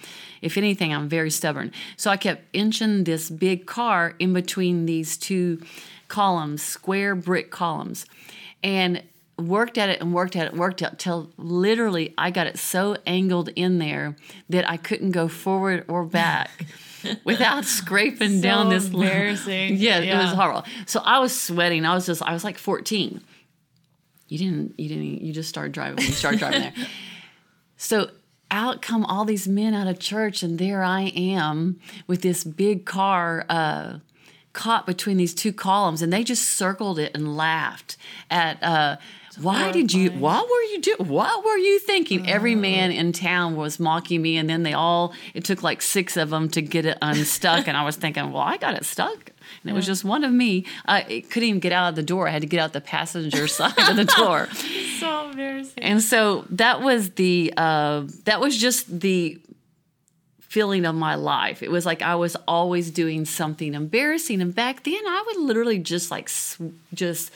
If 0.42 0.56
anything, 0.56 0.92
I'm 0.92 1.08
very 1.08 1.30
stubborn. 1.30 1.72
So 1.96 2.10
I 2.10 2.16
kept 2.16 2.42
inching 2.52 3.04
this 3.04 3.30
big 3.30 3.66
car 3.66 4.14
in 4.18 4.32
between 4.32 4.86
these 4.86 5.16
two 5.16 5.62
columns, 6.08 6.62
square 6.62 7.14
brick 7.14 7.50
columns, 7.50 8.04
and 8.62 9.02
worked 9.36 9.78
at 9.78 9.88
it 9.88 10.00
and 10.00 10.12
worked 10.12 10.34
at 10.34 10.48
it, 10.48 10.54
worked 10.54 10.82
at 10.82 10.94
it 10.94 10.98
till 10.98 11.30
literally 11.36 12.14
I 12.18 12.32
got 12.32 12.48
it 12.48 12.58
so 12.58 12.96
angled 13.06 13.50
in 13.50 13.78
there 13.78 14.16
that 14.48 14.68
I 14.68 14.76
couldn't 14.76 15.12
go 15.12 15.28
forward 15.28 15.84
or 15.88 16.04
back. 16.04 16.66
without 17.24 17.64
scraping 17.64 18.36
so 18.36 18.42
down 18.42 18.68
this 18.70 18.88
embarrassing. 18.88 19.76
Yeah, 19.76 19.98
yeah, 20.00 20.18
it 20.18 20.24
was 20.24 20.32
horrible. 20.32 20.64
So 20.86 21.00
I 21.00 21.20
was 21.20 21.38
sweating. 21.38 21.84
I 21.84 21.94
was 21.94 22.06
just 22.06 22.22
I 22.22 22.32
was 22.32 22.42
like 22.42 22.58
14. 22.58 23.22
You 24.28 24.38
didn't 24.38 24.78
you 24.78 24.88
didn't 24.88 25.22
you 25.22 25.32
just 25.32 25.48
started 25.48 25.72
driving 25.72 26.04
you 26.04 26.12
started 26.12 26.38
driving 26.40 26.60
there. 26.60 26.74
So 27.80 28.10
out 28.50 28.82
come 28.82 29.04
all 29.04 29.24
these 29.24 29.46
men 29.46 29.72
out 29.72 29.86
of 29.86 30.00
church, 30.00 30.42
and 30.42 30.58
there 30.58 30.82
I 30.82 31.12
am 31.14 31.78
with 32.08 32.22
this 32.22 32.42
big 32.42 32.84
car 32.84 33.46
uh, 33.48 33.98
caught 34.52 34.84
between 34.84 35.16
these 35.16 35.32
two 35.32 35.52
columns, 35.52 36.02
and 36.02 36.12
they 36.12 36.24
just 36.24 36.44
circled 36.44 36.98
it 36.98 37.12
and 37.14 37.36
laughed 37.36 37.96
at. 38.30 38.60
Uh, 38.62 38.96
why 39.40 39.72
did 39.72 39.92
you? 39.92 40.10
What 40.10 40.44
were 40.44 40.62
you 40.72 40.80
doing? 40.80 41.08
What 41.08 41.44
were 41.44 41.56
you 41.56 41.78
thinking? 41.80 42.28
Every 42.28 42.54
uh. 42.54 42.58
man 42.58 42.90
in 42.90 43.12
town 43.12 43.56
was 43.56 43.78
mocking 43.78 44.22
me, 44.22 44.36
and 44.36 44.48
then 44.48 44.62
they 44.62 44.72
all. 44.72 45.12
It 45.34 45.44
took 45.44 45.62
like 45.62 45.82
six 45.82 46.16
of 46.16 46.30
them 46.30 46.48
to 46.50 46.62
get 46.62 46.86
it 46.86 46.98
unstuck, 47.02 47.68
and 47.68 47.76
I 47.76 47.84
was 47.84 47.96
thinking, 47.96 48.32
well, 48.32 48.42
I 48.42 48.56
got 48.56 48.74
it 48.74 48.84
stuck 48.84 49.32
and 49.62 49.70
it 49.70 49.74
was 49.74 49.86
just 49.86 50.04
one 50.04 50.24
of 50.24 50.32
me. 50.32 50.64
I 50.86 51.24
couldn't 51.30 51.48
even 51.48 51.60
get 51.60 51.72
out 51.72 51.90
of 51.90 51.96
the 51.96 52.02
door. 52.02 52.28
I 52.28 52.30
had 52.30 52.42
to 52.42 52.48
get 52.48 52.60
out 52.60 52.72
the 52.72 52.80
passenger 52.80 53.46
side 53.48 53.78
of 53.78 53.96
the 53.96 54.04
door. 54.04 54.48
so 54.98 55.30
embarrassing. 55.30 55.82
And 55.82 56.02
so 56.02 56.44
that 56.50 56.80
was 56.80 57.10
the 57.10 57.52
uh, 57.56 58.04
that 58.24 58.40
was 58.40 58.56
just 58.56 59.00
the 59.00 59.40
feeling 60.40 60.86
of 60.86 60.94
my 60.94 61.14
life. 61.14 61.62
It 61.62 61.70
was 61.70 61.84
like 61.84 62.02
I 62.02 62.14
was 62.14 62.36
always 62.46 62.90
doing 62.90 63.24
something 63.24 63.74
embarrassing, 63.74 64.40
and 64.40 64.54
back 64.54 64.84
then 64.84 65.06
I 65.06 65.24
would 65.26 65.36
literally 65.36 65.78
just 65.78 66.10
like 66.10 66.30
just 66.94 67.30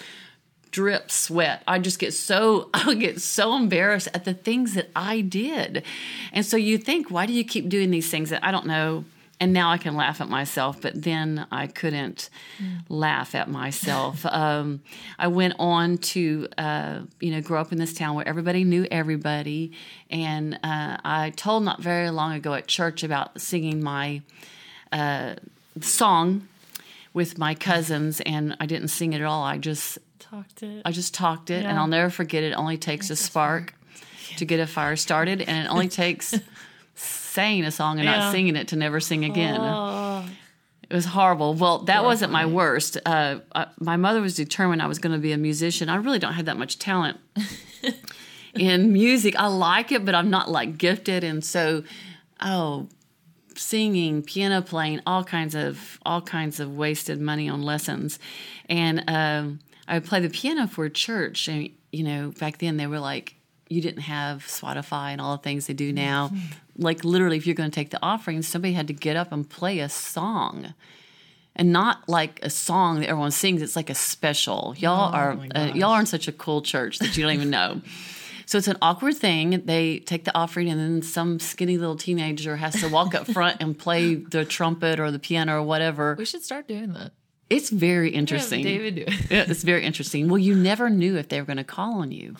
drip 0.72 1.10
sweat. 1.10 1.62
I 1.68 1.78
just 1.78 1.98
get 1.98 2.12
so 2.12 2.68
I 2.74 2.84
would 2.86 3.00
get 3.00 3.20
so 3.20 3.54
embarrassed 3.54 4.08
at 4.12 4.24
the 4.24 4.34
things 4.34 4.74
that 4.74 4.90
I 4.96 5.20
did. 5.20 5.84
And 6.32 6.44
so 6.44 6.56
you 6.56 6.78
think, 6.78 7.10
why 7.10 7.26
do 7.26 7.32
you 7.32 7.44
keep 7.44 7.68
doing 7.68 7.90
these 7.90 8.10
things 8.10 8.30
that 8.30 8.44
I 8.44 8.50
don't 8.50 8.66
know? 8.66 9.04
and 9.42 9.52
now 9.52 9.72
I 9.72 9.76
can 9.76 9.96
laugh 9.96 10.20
at 10.20 10.28
myself, 10.28 10.80
but 10.80 11.02
then 11.02 11.48
I 11.50 11.66
couldn't 11.66 12.30
mm. 12.62 12.78
laugh 12.88 13.34
at 13.34 13.50
myself. 13.50 14.24
um, 14.30 14.82
I 15.18 15.26
went 15.26 15.54
on 15.58 15.98
to, 15.98 16.46
uh, 16.56 17.00
you 17.18 17.32
know, 17.32 17.40
grow 17.40 17.60
up 17.60 17.72
in 17.72 17.78
this 17.78 17.92
town 17.92 18.14
where 18.14 18.28
everybody 18.28 18.62
knew 18.62 18.86
everybody, 18.88 19.72
and 20.10 20.54
uh, 20.62 20.98
I 21.04 21.32
told 21.34 21.64
not 21.64 21.82
very 21.82 22.10
long 22.10 22.34
ago 22.34 22.54
at 22.54 22.68
church 22.68 23.02
about 23.02 23.40
singing 23.40 23.82
my 23.82 24.22
uh, 24.92 25.34
song 25.80 26.46
with 27.12 27.36
my 27.36 27.56
cousins, 27.56 28.20
and 28.20 28.56
I 28.60 28.66
didn't 28.66 28.88
sing 28.88 29.12
it 29.12 29.20
at 29.20 29.26
all. 29.26 29.42
I 29.42 29.58
just 29.58 29.98
talked 30.22 30.62
it. 30.62 30.82
I 30.84 30.92
just 30.92 31.14
talked 31.14 31.50
it, 31.50 31.62
yeah. 31.62 31.70
and 31.70 31.78
I'll 31.78 31.86
never 31.86 32.10
forget 32.10 32.42
it. 32.42 32.52
only 32.52 32.78
takes 32.78 33.10
a 33.10 33.16
spark 33.16 33.74
to 34.36 34.44
get 34.44 34.60
a 34.60 34.66
fire 34.66 34.96
started, 34.96 35.42
and 35.42 35.66
it 35.66 35.70
only 35.70 35.88
takes 36.02 36.34
saying 36.94 37.64
a 37.64 37.70
song 37.70 37.98
and 37.98 38.04
yeah. 38.04 38.18
not 38.18 38.32
singing 38.32 38.56
it 38.56 38.68
to 38.68 38.76
never 38.76 39.00
sing 39.00 39.24
again. 39.24 39.58
Oh. 39.60 40.24
It 40.88 40.94
was 40.94 41.06
horrible. 41.06 41.54
Well, 41.54 41.78
that 41.78 41.86
Horrifying. 41.86 42.06
wasn't 42.06 42.32
my 42.32 42.44
worst. 42.46 42.98
Uh, 43.06 43.38
uh, 43.54 43.64
my 43.80 43.96
mother 43.96 44.20
was 44.20 44.36
determined 44.36 44.82
I 44.82 44.86
was 44.86 44.98
going 44.98 45.14
to 45.14 45.18
be 45.18 45.32
a 45.32 45.38
musician. 45.38 45.88
I 45.88 45.96
really 45.96 46.18
don't 46.18 46.34
have 46.34 46.44
that 46.44 46.58
much 46.58 46.78
talent 46.78 47.18
in 48.54 48.92
music. 48.92 49.34
I 49.36 49.46
like 49.46 49.90
it, 49.90 50.04
but 50.04 50.14
I'm 50.14 50.28
not 50.28 50.50
like 50.50 50.76
gifted. 50.76 51.24
And 51.24 51.42
so, 51.42 51.82
oh, 52.40 52.88
singing, 53.56 54.22
piano 54.22 54.60
playing, 54.60 55.00
all 55.06 55.24
kinds 55.24 55.54
of 55.54 55.98
all 56.04 56.20
kinds 56.20 56.60
of 56.60 56.76
wasted 56.76 57.20
money 57.20 57.48
on 57.48 57.62
lessons. 57.62 58.18
And 58.68 59.02
um, 59.08 59.60
I 59.88 59.94
would 59.94 60.04
play 60.04 60.20
the 60.20 60.30
piano 60.30 60.66
for 60.66 60.88
church. 60.88 61.48
And 61.48 61.70
you 61.90 62.04
know, 62.04 62.32
back 62.38 62.58
then 62.58 62.76
they 62.76 62.86
were 62.86 63.00
like 63.00 63.36
you 63.72 63.80
didn't 63.80 64.02
have 64.02 64.42
Spotify 64.42 65.12
and 65.12 65.20
all 65.20 65.36
the 65.36 65.42
things 65.42 65.66
they 65.66 65.72
do 65.72 65.92
now. 65.92 66.28
Mm-hmm. 66.28 66.82
Like 66.82 67.04
literally, 67.04 67.38
if 67.38 67.46
you're 67.46 67.54
going 67.54 67.70
to 67.70 67.74
take 67.74 67.90
the 67.90 67.98
offering, 68.02 68.42
somebody 68.42 68.74
had 68.74 68.86
to 68.88 68.92
get 68.92 69.16
up 69.16 69.32
and 69.32 69.48
play 69.48 69.80
a 69.80 69.88
song, 69.88 70.74
and 71.56 71.72
not 71.72 72.08
like 72.08 72.40
a 72.42 72.50
song 72.50 73.00
that 73.00 73.08
everyone 73.08 73.30
sings. 73.30 73.62
It's 73.62 73.76
like 73.76 73.90
a 73.90 73.94
special. 73.94 74.74
Y'all 74.78 75.10
oh, 75.12 75.16
are 75.16 75.38
uh, 75.54 75.72
y'all 75.74 75.92
are 75.92 76.00
in 76.00 76.06
such 76.06 76.28
a 76.28 76.32
cool 76.32 76.62
church 76.62 76.98
that 76.98 77.16
you 77.16 77.22
don't 77.24 77.32
even 77.32 77.50
know. 77.50 77.80
So 78.44 78.58
it's 78.58 78.68
an 78.68 78.76
awkward 78.82 79.16
thing. 79.16 79.62
They 79.64 80.00
take 80.00 80.24
the 80.24 80.36
offering, 80.36 80.68
and 80.68 80.78
then 80.78 81.00
some 81.00 81.40
skinny 81.40 81.78
little 81.78 81.96
teenager 81.96 82.56
has 82.56 82.78
to 82.82 82.88
walk 82.88 83.14
up 83.14 83.26
front 83.26 83.58
and 83.60 83.78
play 83.78 84.16
the 84.16 84.44
trumpet 84.44 85.00
or 85.00 85.10
the 85.10 85.18
piano 85.18 85.60
or 85.60 85.62
whatever. 85.62 86.16
We 86.18 86.26
should 86.26 86.42
start 86.42 86.68
doing 86.68 86.92
that. 86.92 87.12
It's 87.52 87.70
very 87.70 88.10
interesting. 88.10 88.62
David 88.64 88.94
do 88.94 89.04
it. 89.06 89.30
it's 89.50 89.62
very 89.62 89.84
interesting. 89.84 90.28
Well, 90.28 90.38
you 90.38 90.54
never 90.54 90.88
knew 90.88 91.16
if 91.16 91.28
they 91.28 91.40
were 91.40 91.46
going 91.46 91.58
to 91.58 91.64
call 91.64 92.00
on 92.00 92.12
you. 92.12 92.36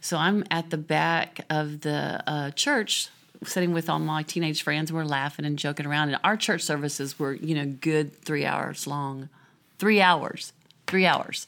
So 0.00 0.18
I'm 0.18 0.44
at 0.50 0.70
the 0.70 0.76
back 0.76 1.40
of 1.48 1.80
the 1.80 2.22
uh, 2.26 2.50
church 2.50 3.08
sitting 3.42 3.72
with 3.72 3.88
all 3.88 3.98
my 3.98 4.22
teenage 4.22 4.62
friends 4.62 4.90
and 4.90 4.96
we're 4.96 5.04
laughing 5.04 5.44
and 5.44 5.58
joking 5.58 5.86
around 5.86 6.08
and 6.08 6.18
our 6.24 6.36
church 6.36 6.62
services 6.62 7.18
were 7.18 7.34
you 7.34 7.54
know 7.54 7.66
good 7.66 8.14
three 8.22 8.46
hours 8.46 8.86
long 8.86 9.28
three 9.78 10.00
hours 10.00 10.52
three 10.86 11.04
hours 11.04 11.46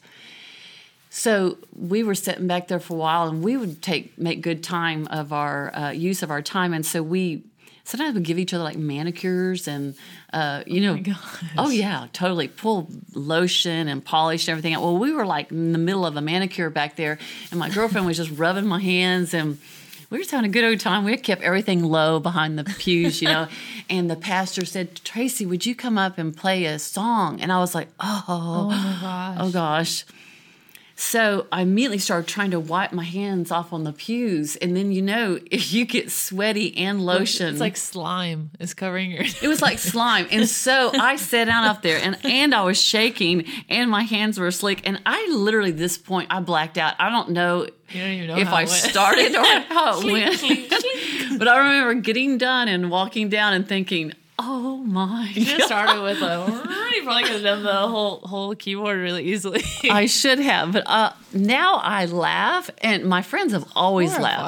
so 1.09 1.57
we 1.75 2.03
were 2.03 2.13
sitting 2.13 2.45
back 2.45 2.67
there 2.67 2.79
for 2.79 2.93
a 2.93 2.97
while 2.97 3.27
and 3.27 3.41
we 3.43 3.57
would 3.57 3.81
take 3.81 4.15
make 4.17 4.41
good 4.41 4.63
time 4.63 5.07
of 5.07 5.33
our 5.33 5.73
uh, 5.75 5.89
use 5.89 6.21
of 6.21 6.29
our 6.29 6.41
time 6.41 6.73
and 6.73 6.85
so 6.85 7.01
we 7.01 7.41
sometimes 7.87 8.15
we 8.15 8.21
give 8.21 8.37
each 8.37 8.53
other 8.53 8.63
like 8.63 8.77
manicures 8.77 9.67
and 9.67 9.95
uh, 10.33 10.61
you 10.67 10.81
know, 10.81 11.15
oh 11.57 11.69
yeah, 11.69 12.07
totally 12.11 12.49
pull 12.49 12.89
lotion 13.13 13.87
and 13.87 14.03
polish 14.03 14.47
and 14.47 14.51
everything. 14.51 14.73
Out. 14.73 14.83
Well, 14.83 14.97
we 14.97 15.13
were 15.13 15.25
like 15.25 15.51
in 15.51 15.71
the 15.71 15.77
middle 15.77 16.05
of 16.05 16.17
a 16.17 16.21
manicure 16.21 16.69
back 16.69 16.97
there, 16.97 17.17
and 17.49 17.59
my 17.59 17.69
girlfriend 17.69 18.05
was 18.05 18.17
just 18.17 18.31
rubbing 18.31 18.67
my 18.67 18.79
hands 18.79 19.33
and 19.33 19.57
we 20.09 20.17
were 20.17 20.21
just 20.21 20.31
having 20.31 20.49
a 20.49 20.53
good 20.53 20.63
old 20.63 20.79
time. 20.79 21.03
We 21.03 21.15
kept 21.17 21.41
everything 21.41 21.83
low 21.83 22.19
behind 22.19 22.57
the 22.57 22.63
pews, 22.63 23.21
you 23.21 23.27
know. 23.27 23.47
and 23.89 24.09
the 24.09 24.15
pastor 24.15 24.65
said, 24.65 24.95
Tracy, 25.03 25.45
would 25.45 25.65
you 25.65 25.75
come 25.75 25.97
up 25.97 26.17
and 26.17 26.35
play 26.35 26.63
a 26.65 26.79
song? 26.79 27.41
And 27.41 27.51
I 27.51 27.59
was 27.59 27.75
like, 27.75 27.89
oh, 27.99 28.23
Oh 28.27 28.69
my 28.69 28.97
gosh. 29.01 29.37
oh 29.41 29.51
gosh. 29.51 30.05
So 30.99 31.45
I 31.51 31.61
immediately 31.61 31.99
started 31.99 32.27
trying 32.27 32.51
to 32.51 32.59
wipe 32.59 32.91
my 32.91 33.03
hands 33.03 33.51
off 33.51 33.71
on 33.71 33.83
the 33.83 33.93
pews. 33.93 34.55
And 34.55 34.75
then, 34.75 34.91
you 34.91 35.03
know, 35.03 35.37
if 35.51 35.71
you 35.71 35.85
get 35.85 36.11
sweaty 36.11 36.75
and 36.75 37.05
lotion, 37.05 37.49
It's 37.49 37.59
like 37.59 37.77
slime 37.77 38.49
is 38.59 38.73
covering 38.73 39.11
your. 39.11 39.21
it 39.21 39.47
was 39.47 39.61
like 39.61 39.77
slime. 39.77 40.27
And 40.31 40.49
so 40.65 40.91
I 40.93 41.17
sat 41.17 41.45
down 41.45 41.65
up 41.65 41.83
there 41.83 41.99
and, 42.01 42.17
and 42.25 42.53
I 42.53 42.63
was 42.63 42.81
shaking 42.81 43.45
and 43.69 43.91
my 43.91 44.01
hands 44.01 44.39
were 44.39 44.49
slick. 44.49 44.87
And 44.87 44.99
I 45.05 45.27
literally, 45.31 45.71
this 45.71 45.99
point, 45.99 46.29
I 46.31 46.39
blacked 46.39 46.79
out. 46.79 46.95
I 46.97 47.09
don't 47.11 47.29
know 47.29 47.67
don't 47.93 48.27
know 48.27 48.37
if 48.37 48.49
I 48.49 48.65
started 48.65 49.35
or 49.35 49.43
how 49.69 50.01
it 50.01 50.11
went. 50.11 51.39
but 51.39 51.47
I 51.47 51.57
remember 51.59 51.93
getting 52.01 52.37
done 52.39 52.67
and 52.67 52.89
walking 52.89 53.29
down 53.29 53.53
and 53.53 53.67
thinking, 53.67 54.13
oh 54.39 54.77
my 54.77 55.29
You 55.33 55.61
started 55.61 56.01
with 56.01 56.21
a. 56.21 56.86
Probably 57.07 57.23
could 57.23 57.33
have 57.33 57.43
done 57.43 57.63
the 57.63 57.87
whole 57.87 58.19
whole 58.19 58.53
keyboard 58.53 58.97
really 58.97 59.23
easily. 59.23 59.63
I 59.89 60.07
should 60.07 60.39
have. 60.39 60.73
But 60.73 60.83
uh, 60.87 61.13
now 61.31 61.75
I 61.75 62.05
laugh, 62.05 62.69
and 62.79 63.05
my 63.05 63.21
friends 63.21 63.53
have 63.53 63.65
always 63.75 64.11
laughed. 64.19 64.43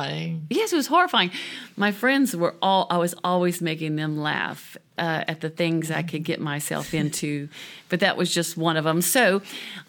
Yes, 0.49 0.73
it 0.73 0.75
was 0.75 0.87
horrifying. 0.87 1.31
My 1.77 1.93
friends 1.93 2.35
were 2.35 2.55
all, 2.61 2.87
I 2.89 2.97
was 2.97 3.15
always 3.23 3.61
making 3.61 3.95
them 3.95 4.17
laugh 4.19 4.77
uh, 4.97 5.23
at 5.27 5.39
the 5.39 5.49
things 5.49 5.89
I 5.89 6.03
could 6.03 6.23
get 6.25 6.41
myself 6.41 6.93
into, 6.93 7.47
but 7.87 8.01
that 8.01 8.17
was 8.17 8.33
just 8.33 8.57
one 8.57 8.75
of 8.75 8.83
them. 8.83 9.01
So 9.01 9.41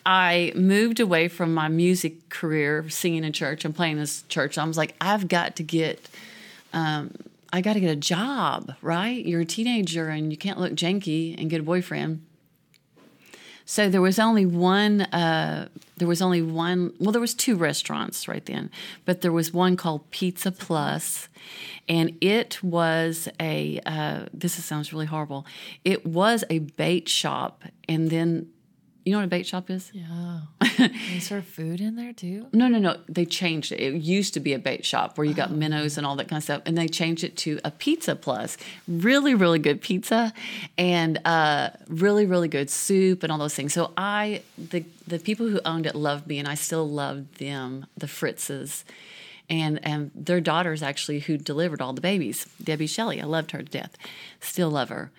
I 0.06 0.52
moved 0.54 1.00
away 1.00 1.26
from 1.26 1.52
my 1.52 1.66
music 1.66 2.28
career, 2.28 2.88
singing 2.88 3.24
in 3.24 3.32
church 3.32 3.64
and 3.64 3.74
playing 3.74 3.94
in 3.94 3.98
this 3.98 4.22
church. 4.28 4.56
I 4.56 4.64
was 4.64 4.78
like, 4.78 4.94
I've 5.00 5.26
got 5.26 5.56
to 5.56 5.64
get, 5.64 6.08
um, 6.72 7.12
I 7.52 7.60
got 7.62 7.72
to 7.72 7.80
get 7.80 7.90
a 7.90 7.96
job, 7.96 8.74
right? 8.80 9.26
You're 9.26 9.40
a 9.40 9.44
teenager 9.44 10.08
and 10.08 10.30
you 10.30 10.38
can't 10.38 10.60
look 10.60 10.74
janky 10.74 11.34
and 11.36 11.50
get 11.50 11.60
a 11.60 11.64
boyfriend. 11.64 12.24
So 13.70 13.88
there 13.88 14.00
was 14.00 14.18
only 14.18 14.46
one. 14.46 15.02
Uh, 15.02 15.68
there 15.96 16.08
was 16.08 16.20
only 16.20 16.42
one. 16.42 16.92
Well, 16.98 17.12
there 17.12 17.20
was 17.20 17.34
two 17.34 17.54
restaurants 17.54 18.26
right 18.26 18.44
then, 18.44 18.68
but 19.04 19.20
there 19.20 19.30
was 19.30 19.52
one 19.52 19.76
called 19.76 20.10
Pizza 20.10 20.50
Plus, 20.50 21.28
and 21.88 22.18
it 22.20 22.60
was 22.64 23.28
a. 23.38 23.78
Uh, 23.86 24.26
this 24.34 24.54
sounds 24.54 24.92
really 24.92 25.06
horrible. 25.06 25.46
It 25.84 26.04
was 26.04 26.42
a 26.50 26.58
bait 26.58 27.08
shop, 27.08 27.62
and 27.88 28.10
then, 28.10 28.48
you 29.04 29.12
know 29.12 29.18
what 29.18 29.24
a 29.24 29.28
bait 29.28 29.46
shop 29.46 29.70
is? 29.70 29.90
Yeah. 29.92 30.40
They 31.12 31.18
serve 31.18 31.44
food 31.44 31.80
in 31.80 31.96
there 31.96 32.14
too. 32.14 32.46
No, 32.52 32.66
no, 32.68 32.78
no. 32.78 32.96
They 33.06 33.26
changed 33.26 33.70
it. 33.72 33.80
It 33.80 33.94
used 34.00 34.32
to 34.34 34.40
be 34.40 34.54
a 34.54 34.58
bait 34.58 34.84
shop 34.84 35.18
where 35.18 35.26
you 35.26 35.34
got 35.34 35.50
minnows 35.50 35.98
and 35.98 36.06
all 36.06 36.16
that 36.16 36.28
kind 36.28 36.38
of 36.38 36.44
stuff, 36.44 36.62
and 36.64 36.76
they 36.76 36.88
changed 36.88 37.22
it 37.22 37.36
to 37.38 37.60
a 37.64 37.70
Pizza 37.70 38.16
Plus. 38.16 38.56
Really, 38.88 39.34
really 39.34 39.58
good 39.58 39.82
pizza, 39.82 40.32
and 40.78 41.20
uh, 41.26 41.70
really, 41.88 42.24
really 42.24 42.48
good 42.48 42.70
soup 42.70 43.22
and 43.22 43.30
all 43.30 43.38
those 43.38 43.54
things. 43.54 43.74
So 43.74 43.92
I, 43.96 44.42
the 44.56 44.84
the 45.06 45.18
people 45.18 45.48
who 45.48 45.60
owned 45.64 45.86
it 45.86 45.94
loved 45.94 46.26
me, 46.26 46.38
and 46.38 46.48
I 46.48 46.54
still 46.54 46.88
loved 46.88 47.38
them, 47.38 47.86
the 47.96 48.06
Fritzes. 48.06 48.84
And, 49.50 49.84
and 49.84 50.12
their 50.14 50.40
daughters 50.40 50.80
actually 50.80 51.18
who 51.18 51.36
delivered 51.36 51.82
all 51.82 51.92
the 51.92 52.00
babies, 52.00 52.46
Debbie 52.62 52.86
Shelley. 52.86 53.20
I 53.20 53.24
loved 53.24 53.50
her 53.50 53.58
to 53.58 53.64
death. 53.64 53.96
Still 54.38 54.70
love 54.70 54.90
her. 54.90 55.10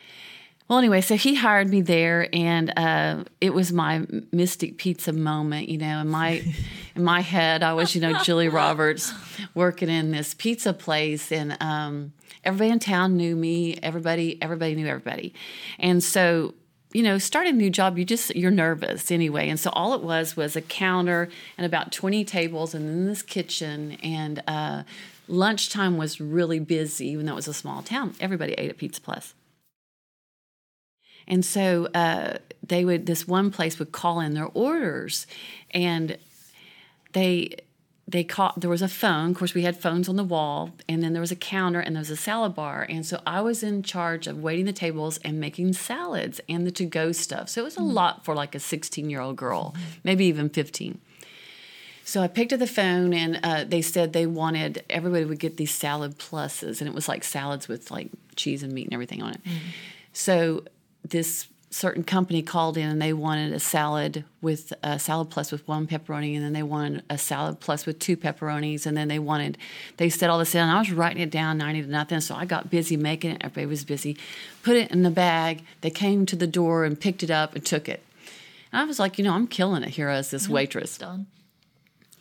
Well, 0.71 0.79
anyway, 0.79 1.01
so 1.01 1.17
he 1.17 1.35
hired 1.35 1.69
me 1.69 1.81
there, 1.81 2.29
and 2.31 2.71
uh, 2.77 3.25
it 3.41 3.53
was 3.53 3.73
my 3.73 4.07
Mystic 4.31 4.77
Pizza 4.77 5.11
moment. 5.11 5.67
You 5.67 5.77
know, 5.77 5.99
in 5.99 6.07
my 6.07 6.45
in 6.95 7.03
my 7.03 7.19
head, 7.19 7.61
I 7.61 7.73
was, 7.73 7.93
you 7.93 7.99
know, 7.99 8.17
Julia 8.23 8.49
Roberts 8.49 9.13
working 9.53 9.89
in 9.89 10.11
this 10.11 10.33
pizza 10.33 10.71
place, 10.71 11.29
and 11.29 11.57
um, 11.59 12.13
everybody 12.45 12.71
in 12.71 12.79
town 12.79 13.17
knew 13.17 13.35
me. 13.35 13.79
Everybody, 13.83 14.41
everybody 14.41 14.75
knew 14.75 14.87
everybody, 14.87 15.33
and 15.77 16.01
so 16.01 16.53
you 16.93 17.03
know, 17.03 17.17
starting 17.17 17.55
a 17.55 17.57
new 17.57 17.69
job, 17.69 17.97
you 17.97 18.05
just 18.05 18.33
you're 18.33 18.49
nervous 18.49 19.11
anyway. 19.11 19.49
And 19.49 19.59
so 19.59 19.71
all 19.71 19.93
it 19.93 20.01
was 20.01 20.37
was 20.37 20.55
a 20.55 20.61
counter 20.61 21.27
and 21.57 21.65
about 21.65 21.91
twenty 21.91 22.23
tables, 22.23 22.73
and 22.73 22.87
then 22.87 23.07
this 23.07 23.21
kitchen 23.21 23.97
and. 24.01 24.41
Uh, 24.47 24.83
Lunchtime 25.27 25.97
was 25.97 26.19
really 26.19 26.59
busy, 26.59 27.07
even 27.07 27.25
though 27.25 27.33
it 27.33 27.35
was 27.35 27.47
a 27.47 27.53
small 27.53 27.81
town. 27.83 28.15
Everybody 28.19 28.51
ate 28.53 28.69
at 28.69 28.77
Pizza 28.77 28.99
Plus. 28.99 29.33
And 31.31 31.45
so 31.45 31.87
uh, 31.95 32.37
they 32.61 32.83
would, 32.83 33.05
this 33.07 33.25
one 33.27 33.49
place 33.49 33.79
would 33.79 33.93
call 33.93 34.19
in 34.19 34.33
their 34.33 34.49
orders 34.53 35.25
and 35.71 36.17
they, 37.13 37.55
they 38.05 38.25
caught, 38.25 38.59
there 38.59 38.69
was 38.69 38.81
a 38.81 38.89
phone. 38.89 39.31
Of 39.31 39.37
course, 39.37 39.53
we 39.53 39.61
had 39.63 39.77
phones 39.77 40.09
on 40.09 40.17
the 40.17 40.25
wall 40.25 40.71
and 40.89 41.01
then 41.01 41.13
there 41.13 41.21
was 41.21 41.31
a 41.31 41.37
counter 41.37 41.79
and 41.79 41.95
there 41.95 42.01
was 42.01 42.09
a 42.09 42.17
salad 42.17 42.53
bar. 42.53 42.85
And 42.87 43.05
so 43.05 43.21
I 43.25 43.39
was 43.39 43.63
in 43.63 43.81
charge 43.81 44.27
of 44.27 44.43
waiting 44.43 44.65
the 44.65 44.73
tables 44.73 45.19
and 45.19 45.39
making 45.39 45.71
salads 45.71 46.41
and 46.49 46.67
the 46.67 46.71
to 46.71 46.85
go 46.85 47.13
stuff. 47.13 47.47
So 47.47 47.61
it 47.61 47.63
was 47.63 47.77
a 47.77 47.83
lot 47.83 48.25
for 48.25 48.35
like 48.35 48.53
a 48.53 48.59
16 48.59 49.09
year 49.09 49.21
old 49.21 49.37
girl, 49.37 49.73
maybe 50.03 50.25
even 50.25 50.49
15. 50.49 50.99
So 52.03 52.21
I 52.21 52.27
picked 52.27 52.51
up 52.51 52.59
the 52.59 52.67
phone 52.67 53.13
and 53.13 53.39
uh, 53.41 53.63
they 53.63 53.81
said 53.81 54.11
they 54.11 54.25
wanted 54.25 54.83
everybody 54.89 55.23
would 55.23 55.39
get 55.39 55.55
these 55.55 55.71
salad 55.73 56.17
pluses, 56.17 56.81
and 56.81 56.89
it 56.89 56.93
was 56.93 57.07
like 57.07 57.23
salads 57.23 57.69
with 57.69 57.89
like 57.89 58.09
cheese 58.35 58.63
and 58.63 58.73
meat 58.73 58.85
and 58.87 58.93
everything 58.93 59.21
on 59.21 59.35
it. 59.35 59.41
So 60.11 60.65
this 61.03 61.47
certain 61.73 62.03
company 62.03 62.41
called 62.41 62.77
in 62.77 62.89
and 62.89 63.01
they 63.01 63.13
wanted 63.13 63.53
a 63.53 63.59
salad 63.59 64.25
with 64.41 64.73
a 64.83 64.99
salad 64.99 65.29
plus 65.29 65.53
with 65.53 65.65
one 65.67 65.87
pepperoni, 65.87 66.35
and 66.35 66.43
then 66.43 66.51
they 66.51 66.63
wanted 66.63 67.01
a 67.09 67.17
salad 67.17 67.59
plus 67.61 67.85
with 67.85 67.97
two 67.97 68.17
pepperonis, 68.17 68.85
and 68.85 68.97
then 68.97 69.07
they 69.07 69.19
wanted 69.19 69.57
they 69.97 70.09
said 70.09 70.29
all 70.29 70.37
this 70.37 70.51
down. 70.51 70.69
I 70.69 70.79
was 70.79 70.91
writing 70.91 71.21
it 71.21 71.31
down 71.31 71.57
ninety 71.57 71.81
to 71.81 71.87
nothing, 71.87 72.19
so 72.19 72.35
I 72.35 72.45
got 72.45 72.69
busy 72.69 72.97
making 72.97 73.31
it. 73.31 73.37
Everybody 73.41 73.67
was 73.67 73.85
busy. 73.85 74.17
Put 74.63 74.75
it 74.75 74.91
in 74.91 75.03
the 75.03 75.11
bag. 75.11 75.63
They 75.79 75.89
came 75.89 76.25
to 76.25 76.35
the 76.35 76.47
door 76.47 76.83
and 76.83 76.99
picked 76.99 77.23
it 77.23 77.31
up 77.31 77.55
and 77.55 77.65
took 77.65 77.87
it. 77.87 78.03
And 78.71 78.81
I 78.81 78.85
was 78.85 78.99
like, 78.99 79.17
you 79.17 79.23
know, 79.23 79.33
I'm 79.33 79.47
killing 79.47 79.83
it 79.83 79.89
here 79.89 80.09
as 80.09 80.31
this 80.31 80.43
mm-hmm. 80.43 80.53
waitress 80.53 80.97
Done. 80.97 81.27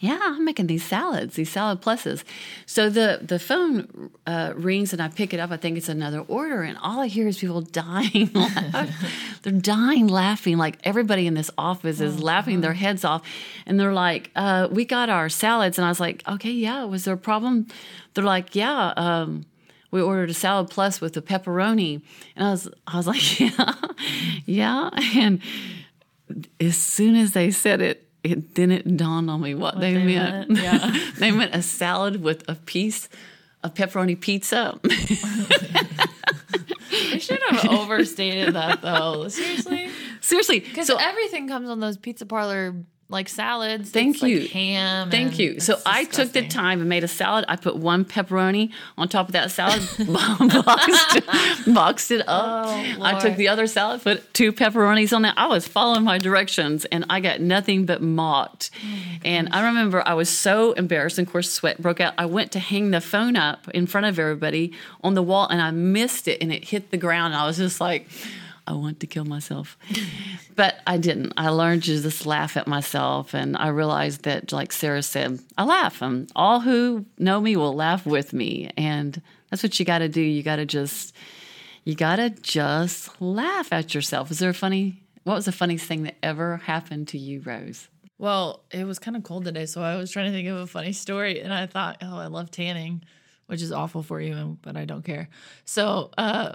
Yeah, 0.01 0.19
I'm 0.23 0.47
making 0.47 0.67
these 0.67 0.83
salads, 0.83 1.37
these 1.37 1.51
salad 1.51 1.83
pluses. 1.83 2.25
So 2.65 2.89
the 2.89 3.21
the 3.21 3.39
phone 3.39 4.11
uh, 4.27 4.55
rings 4.57 4.95
and 4.95 5.03
I 5.03 5.09
pick 5.09 5.35
it 5.35 5.41
up. 5.41 5.51
I 5.51 5.59
think 5.59 5.77
it's 5.77 5.91
another 5.91 6.21
order, 6.21 6.63
and 6.63 6.79
all 6.79 7.01
I 7.01 7.07
hear 7.07 7.29
is 7.29 7.39
people 7.39 7.61
dying. 7.61 8.31
they're 9.43 9.53
dying 9.53 10.07
laughing. 10.07 10.57
Like 10.57 10.79
everybody 10.85 11.27
in 11.27 11.35
this 11.35 11.51
office 11.59 12.01
is 12.01 12.23
laughing 12.23 12.63
their 12.63 12.73
heads 12.73 13.05
off, 13.05 13.23
and 13.67 13.79
they're 13.79 13.93
like, 13.93 14.31
uh, 14.35 14.69
"We 14.71 14.87
got 14.87 15.11
our 15.11 15.29
salads," 15.29 15.77
and 15.79 15.85
I 15.85 15.91
was 15.91 16.01
like, 16.01 16.27
"Okay, 16.27 16.51
yeah. 16.51 16.85
Was 16.85 17.05
there 17.05 17.15
a 17.15 17.19
problem?" 17.19 17.67
They're 18.15 18.25
like, 18.25 18.57
"Yeah." 18.57 18.95
Um, 18.97 19.45
we 19.91 20.01
ordered 20.01 20.31
a 20.31 20.35
salad 20.35 20.71
plus 20.71 21.03
with 21.03 21.15
a 21.19 21.23
pepperoni, 21.23 22.01
and 22.37 22.47
I 22.47 22.51
was 22.53 22.69
I 22.87 22.97
was 22.97 23.07
like, 23.07 23.39
"Yeah, 23.41 23.75
yeah," 24.47 24.91
and 25.15 25.43
as 26.59 26.79
soon 26.79 27.17
as 27.17 27.33
they 27.33 27.51
said 27.51 27.83
it, 27.83 28.10
it 28.23 28.55
then 28.55 28.71
it 28.71 28.97
dawned 28.97 29.31
on 29.31 29.41
me 29.41 29.55
what, 29.55 29.79
they, 29.81 29.95
they 29.95 30.05
meant. 30.05 30.51
meant, 30.51 30.63
yeah. 30.63 31.11
they 31.19 31.31
meant 31.31 31.55
a 31.55 31.63
salad 31.63 32.23
with 32.23 32.49
a 32.49 32.55
piece 32.55 33.09
of 33.63 33.75
pepperoni 33.75 34.19
pizza. 34.19 34.79
They 37.13 37.19
should 37.19 37.41
have 37.51 37.67
overstated 37.71 38.55
that 38.55 38.83
though. 38.83 39.29
Seriously, 39.29 39.91
Seriously. 40.21 40.61
because 40.61 40.87
So 40.87 40.97
everything 40.97 41.49
comes 41.49 41.69
on 41.69 41.81
those 41.81 41.97
pizza 41.97 42.27
parlor 42.27 42.75
like 43.11 43.29
salads. 43.29 43.91
Thank 43.91 44.15
It's, 44.17 44.23
like, 44.23 44.31
you. 44.31 44.49
ham. 44.49 45.11
Thank 45.11 45.39
you. 45.39 45.59
So 45.59 45.79
I 45.85 46.05
took 46.05 46.33
the 46.33 46.47
time 46.47 46.81
and 46.81 46.89
made 46.89 47.03
a 47.03 47.09
salad. 47.09 47.45
I 47.49 47.57
put 47.57 47.77
one 47.77 48.05
pepperoni 48.05 48.71
on 48.97 49.09
top 49.09 49.27
of 49.27 49.33
that 49.33 49.51
salad, 49.51 49.83
boxed, 50.65 51.67
boxed 51.67 52.11
it 52.13 52.21
up. 52.29 52.67
Oh, 52.69 52.99
I 53.03 53.19
took 53.21 53.37
the 53.37 53.49
other 53.49 53.67
salad, 53.67 54.03
put 54.03 54.33
two 54.33 54.53
pepperonis 54.53 55.15
on 55.15 55.25
it. 55.25 55.35
I 55.37 55.49
was 55.49 55.67
following 55.67 56.05
my 56.05 56.19
directions 56.19 56.85
and 56.87 57.05
I 57.11 57.21
got 57.21 57.41
nothing 57.41 57.85
but 57.85 58.01
mocked. 58.01 58.71
Oh 58.75 59.19
and 59.25 59.49
I 59.53 59.67
remember 59.67 60.07
I 60.07 60.15
was 60.15 60.29
so 60.29 60.73
embarrassed. 60.73 61.19
And 61.19 61.27
of 61.27 61.33
course, 61.33 61.51
sweat 61.51 61.83
broke 61.83 62.01
out. 62.01 62.15
I 62.17 62.27
went 62.27 62.53
to 62.53 62.61
hang 62.61 62.93
the 62.93 63.01
phone 63.01 63.37
up 63.37 63.69
in 63.71 63.87
front 63.87 64.07
of 64.07 64.19
everybody 64.19 64.73
on 65.03 65.15
the 65.15 65.23
wall 65.23 65.49
and 65.49 65.61
I 65.61 65.73
missed 65.73 66.29
it 66.29 66.41
and 66.41 66.53
it 66.53 66.65
hit 66.65 66.91
the 66.93 66.97
ground. 66.97 67.35
And 67.35 67.43
I 67.43 67.47
was 67.47 67.57
just 67.57 67.81
like, 67.81 68.09
I 68.71 68.75
want 68.75 69.01
to 69.01 69.07
kill 69.07 69.25
myself. 69.25 69.77
But 70.55 70.77
I 70.87 70.97
didn't. 70.97 71.33
I 71.37 71.49
learned 71.49 71.83
to 71.85 72.01
just 72.01 72.25
laugh 72.25 72.57
at 72.57 72.69
myself. 72.69 73.35
And 73.35 73.57
I 73.57 73.69
realized 73.69 74.23
that, 74.23 74.53
like 74.53 74.73
Sarah 74.73 75.03
said, 75.03 75.41
I 75.59 75.65
laugh. 75.65 76.01
And 76.03 76.31
all 76.37 76.61
who 76.61 77.05
know 77.19 77.41
me 77.41 77.57
will 77.57 77.75
laugh 77.75 78.07
with 78.07 78.33
me. 78.33 78.71
And 78.77 79.21
that's 79.51 79.63
what 79.63 79.79
you 79.79 79.85
got 79.85 79.99
to 79.99 80.09
do. 80.09 80.21
You 80.21 80.43
got 80.43 80.57
to 80.57 80.67
just, 80.67 81.15
you 81.85 81.97
got 81.97 82.17
to 82.17 82.31
just 82.31 83.21
laugh 83.21 83.73
at 83.73 83.93
yourself. 83.95 84.31
Is 84.31 84.39
there 84.39 84.51
a 84.51 84.55
funny, 84.55 85.03
what 85.25 85.35
was 85.35 85.47
the 85.47 85.53
funniest 85.53 85.87
thing 85.87 86.05
that 86.05 86.17
ever 86.23 86.59
happened 86.59 87.09
to 87.09 87.19
you, 87.19 87.41
Rose? 87.41 87.89
Well, 88.19 88.63
it 88.71 88.85
was 88.85 88.99
kind 88.99 89.17
of 89.17 89.23
cold 89.25 89.47
today, 89.47 89.67
so 89.67 89.83
I 89.83 89.97
was 89.97 90.11
trying 90.11 90.27
to 90.27 90.33
think 90.33 90.47
of 90.47 90.59
a 90.59 90.67
funny 90.67 90.93
story, 90.93 91.41
and 91.41 91.53
I 91.55 91.67
thought, 91.67 91.97
oh, 92.03 92.19
I 92.19 92.27
love 92.27 92.51
tanning, 92.51 93.03
which 93.47 93.63
is 93.63 93.73
awful 93.73 94.03
for 94.03 94.21
you, 94.21 94.59
but 94.61 94.77
I 94.77 94.85
don't 94.85 95.03
care. 95.05 95.31
So, 95.65 96.11
uh, 96.19 96.53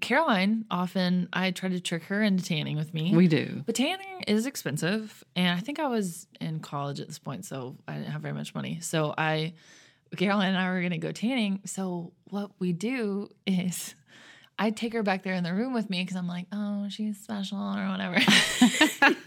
Caroline 0.00 0.64
often 0.70 1.28
I 1.32 1.50
try 1.50 1.68
to 1.68 1.80
trick 1.80 2.04
her 2.04 2.22
into 2.22 2.44
tanning 2.44 2.76
with 2.76 2.92
me. 2.92 3.14
We 3.14 3.28
do. 3.28 3.62
But 3.66 3.74
tanning 3.74 4.22
is 4.26 4.46
expensive, 4.46 5.22
and 5.36 5.56
I 5.56 5.60
think 5.60 5.78
I 5.78 5.86
was 5.86 6.26
in 6.40 6.60
college 6.60 7.00
at 7.00 7.08
this 7.08 7.18
point, 7.18 7.44
so 7.44 7.76
I 7.86 7.94
didn't 7.94 8.10
have 8.10 8.22
very 8.22 8.34
much 8.34 8.54
money. 8.54 8.78
So 8.80 9.14
I, 9.16 9.54
Caroline 10.16 10.50
and 10.50 10.58
I 10.58 10.70
were 10.70 10.82
gonna 10.82 10.98
go 10.98 11.12
tanning. 11.12 11.60
So 11.66 12.12
what 12.30 12.50
we 12.58 12.72
do 12.72 13.28
is, 13.46 13.94
I 14.58 14.70
take 14.70 14.92
her 14.92 15.02
back 15.02 15.22
there 15.22 15.34
in 15.34 15.44
the 15.44 15.52
room 15.54 15.72
with 15.72 15.90
me 15.90 16.02
because 16.02 16.16
I'm 16.16 16.28
like, 16.28 16.46
oh, 16.52 16.86
she's 16.88 17.18
special 17.18 17.58
or 17.58 17.88
whatever. 17.88 18.16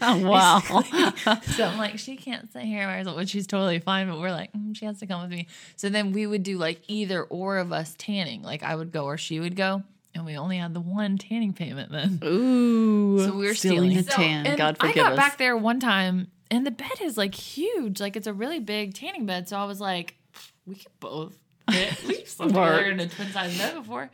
wow. 0.00 0.60
so 1.42 1.64
I'm 1.64 1.78
like, 1.78 1.98
she 1.98 2.16
can't 2.16 2.50
sit 2.52 2.62
here 2.62 3.02
which 3.14 3.30
she's 3.30 3.46
totally 3.46 3.78
fine. 3.78 4.08
But 4.08 4.18
we're 4.20 4.30
like, 4.30 4.52
mm, 4.52 4.76
she 4.76 4.86
has 4.86 4.98
to 5.00 5.06
come 5.06 5.22
with 5.22 5.30
me. 5.30 5.48
So 5.76 5.88
then 5.88 6.12
we 6.12 6.26
would 6.26 6.42
do 6.42 6.58
like 6.58 6.80
either 6.88 7.22
or 7.22 7.58
of 7.58 7.72
us 7.72 7.94
tanning. 7.98 8.42
Like 8.42 8.62
I 8.62 8.74
would 8.74 8.92
go 8.92 9.04
or 9.04 9.18
she 9.18 9.40
would 9.40 9.56
go. 9.56 9.82
And 10.16 10.24
we 10.26 10.36
only 10.36 10.56
had 10.58 10.72
the 10.74 10.80
one 10.80 11.18
tanning 11.18 11.52
payment 11.52 11.92
then. 11.92 12.20
Ooh. 12.24 13.18
So 13.24 13.36
we 13.36 13.46
were 13.46 13.54
stealing, 13.54 13.90
stealing, 13.90 13.98
a 13.98 14.02
So- 14.10 14.16
tan. 14.16 14.46
and 14.46 14.56
God 14.58 14.76
I 14.80 14.92
got 14.92 15.12
us. 15.12 15.16
back 15.18 15.38
there 15.38 15.56
one 15.56 15.78
time, 15.78 16.28
and 16.50 16.66
the 16.66 16.70
bed 16.70 17.00
is 17.02 17.16
like 17.16 17.34
huge. 17.34 18.00
Like 18.00 18.16
it's 18.16 18.26
a 18.26 18.32
really 18.32 18.58
big 18.60 18.94
tanning 18.94 19.26
bed. 19.26 19.48
So 19.48 19.56
I 19.56 19.64
was 19.66 19.80
like, 19.80 20.14
we 20.66 20.74
could 20.76 20.92
both 21.00 21.36
fit. 21.70 22.02
We've 22.08 22.28
slept 22.28 22.50
together 22.52 22.84
in 22.90 23.00
a 23.00 23.08
twin 23.08 23.28
size 23.28 23.56
bed 23.58 23.74
before. 23.74 24.10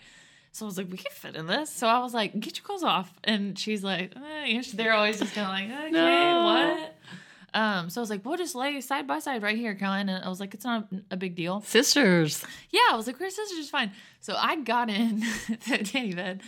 So 0.55 0.67
I 0.67 0.69
was 0.69 0.77
like, 0.77 0.91
we 0.91 0.99
could 0.99 1.13
fit 1.13 1.35
in 1.35 1.47
this. 1.47 1.71
So 1.71 1.87
I 1.87 2.01
was 2.01 2.13
like, 2.13 2.39
get 2.39 2.59
your 2.59 2.65
clothes 2.65 2.83
off. 2.83 3.11
And 3.25 3.59
she's 3.59 3.83
like, 3.83 4.13
eh, 4.45 4.63
they're 4.75 4.93
always 4.93 5.19
just 5.19 5.35
kind 5.35 5.47
of 5.47 5.71
like, 5.71 5.81
okay, 5.85 5.91
No. 5.93 6.43
what? 6.45 6.95
Um, 7.55 7.91
so 7.91 8.01
I 8.01 8.03
was 8.03 8.11
like, 8.11 8.25
we'll 8.25 8.37
just 8.37 8.55
lay 8.55 8.81
side 8.81 9.07
by 9.07 9.19
side 9.19 9.43
right 9.43 9.57
here, 9.57 9.75
Caroline. 9.75 10.09
And 10.09 10.25
I 10.25 10.29
was 10.29 10.41
like, 10.41 10.55
it's 10.55 10.65
not 10.65 10.89
a 11.11 11.17
big 11.17 11.35
deal. 11.35 11.61
Sisters. 11.63 12.45
Yeah, 12.71 12.81
I 12.91 12.97
was 12.97 13.07
like, 13.07 13.21
we're 13.21 13.31
sisters, 13.31 13.69
fine. 13.69 13.93
So 14.21 14.35
I 14.39 14.57
got 14.57 14.89
in 14.89 15.21
the 15.69 15.79
tanny 15.85 16.15
bed 16.15 16.43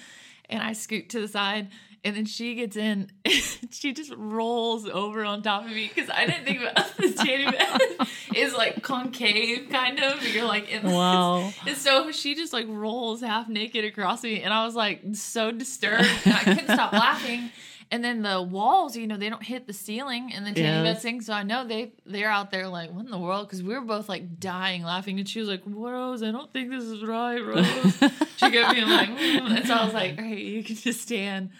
and 0.48 0.62
I 0.62 0.72
scoot 0.72 1.10
to 1.10 1.20
the 1.20 1.28
side. 1.28 1.68
And 2.06 2.14
then 2.14 2.26
she 2.26 2.54
gets 2.54 2.76
in, 2.76 3.10
she 3.70 3.94
just 3.94 4.12
rolls 4.14 4.86
over 4.86 5.24
on 5.24 5.40
top 5.40 5.64
of 5.64 5.70
me 5.70 5.90
because 5.94 6.10
I 6.10 6.26
didn't 6.26 6.44
think 6.44 6.60
about 6.60 6.96
the 6.98 7.12
tanny 7.12 7.50
bed 7.50 8.08
is 8.34 8.54
like 8.54 8.82
concave, 8.82 9.70
kind 9.70 9.98
of. 9.98 10.22
You're 10.34 10.44
like 10.44 10.70
in 10.70 10.82
this. 10.82 10.92
Wow. 10.92 11.50
And 11.66 11.76
so 11.76 12.12
she 12.12 12.34
just 12.34 12.52
like 12.52 12.66
rolls 12.68 13.22
half 13.22 13.48
naked 13.48 13.86
across 13.86 14.22
me. 14.22 14.42
And 14.42 14.52
I 14.52 14.66
was 14.66 14.74
like 14.74 15.00
so 15.14 15.50
disturbed. 15.50 16.06
And 16.26 16.34
I 16.34 16.44
couldn't 16.44 16.66
stop 16.66 16.92
laughing. 16.92 17.50
And 17.90 18.02
then 18.02 18.22
the 18.22 18.42
walls, 18.42 18.96
you 18.96 19.06
know, 19.06 19.16
they 19.16 19.28
don't 19.28 19.42
hit 19.42 19.66
the 19.66 19.72
ceiling 19.72 20.32
and 20.32 20.44
then 20.44 20.54
tanny 20.54 20.84
bed 20.84 21.00
thing. 21.00 21.20
So 21.20 21.32
I 21.32 21.42
know 21.42 21.66
they 21.66 21.92
they're 22.04 22.30
out 22.30 22.50
there 22.50 22.68
like, 22.68 22.90
what 22.92 23.04
in 23.04 23.10
the 23.10 23.18
world? 23.18 23.46
Because 23.46 23.62
we 23.62 23.74
were 23.74 23.80
both 23.80 24.08
like 24.08 24.38
dying 24.38 24.82
laughing, 24.82 25.18
and 25.18 25.28
she 25.28 25.40
was 25.40 25.48
like, 25.48 25.62
Rose, 25.66 26.22
I 26.22 26.30
don't 26.30 26.52
think 26.52 26.70
this 26.70 26.84
is 26.84 27.04
right, 27.04 27.44
Rose. 27.44 27.64
she 28.36 28.50
kept 28.50 28.74
being 28.74 28.88
like, 28.88 29.08
mm. 29.10 29.56
and 29.56 29.66
so 29.66 29.74
I 29.74 29.84
was 29.84 29.94
like, 29.94 30.18
all 30.18 30.24
right, 30.24 30.38
you 30.38 30.64
can 30.64 30.76
just 30.76 31.02
stand, 31.02 31.50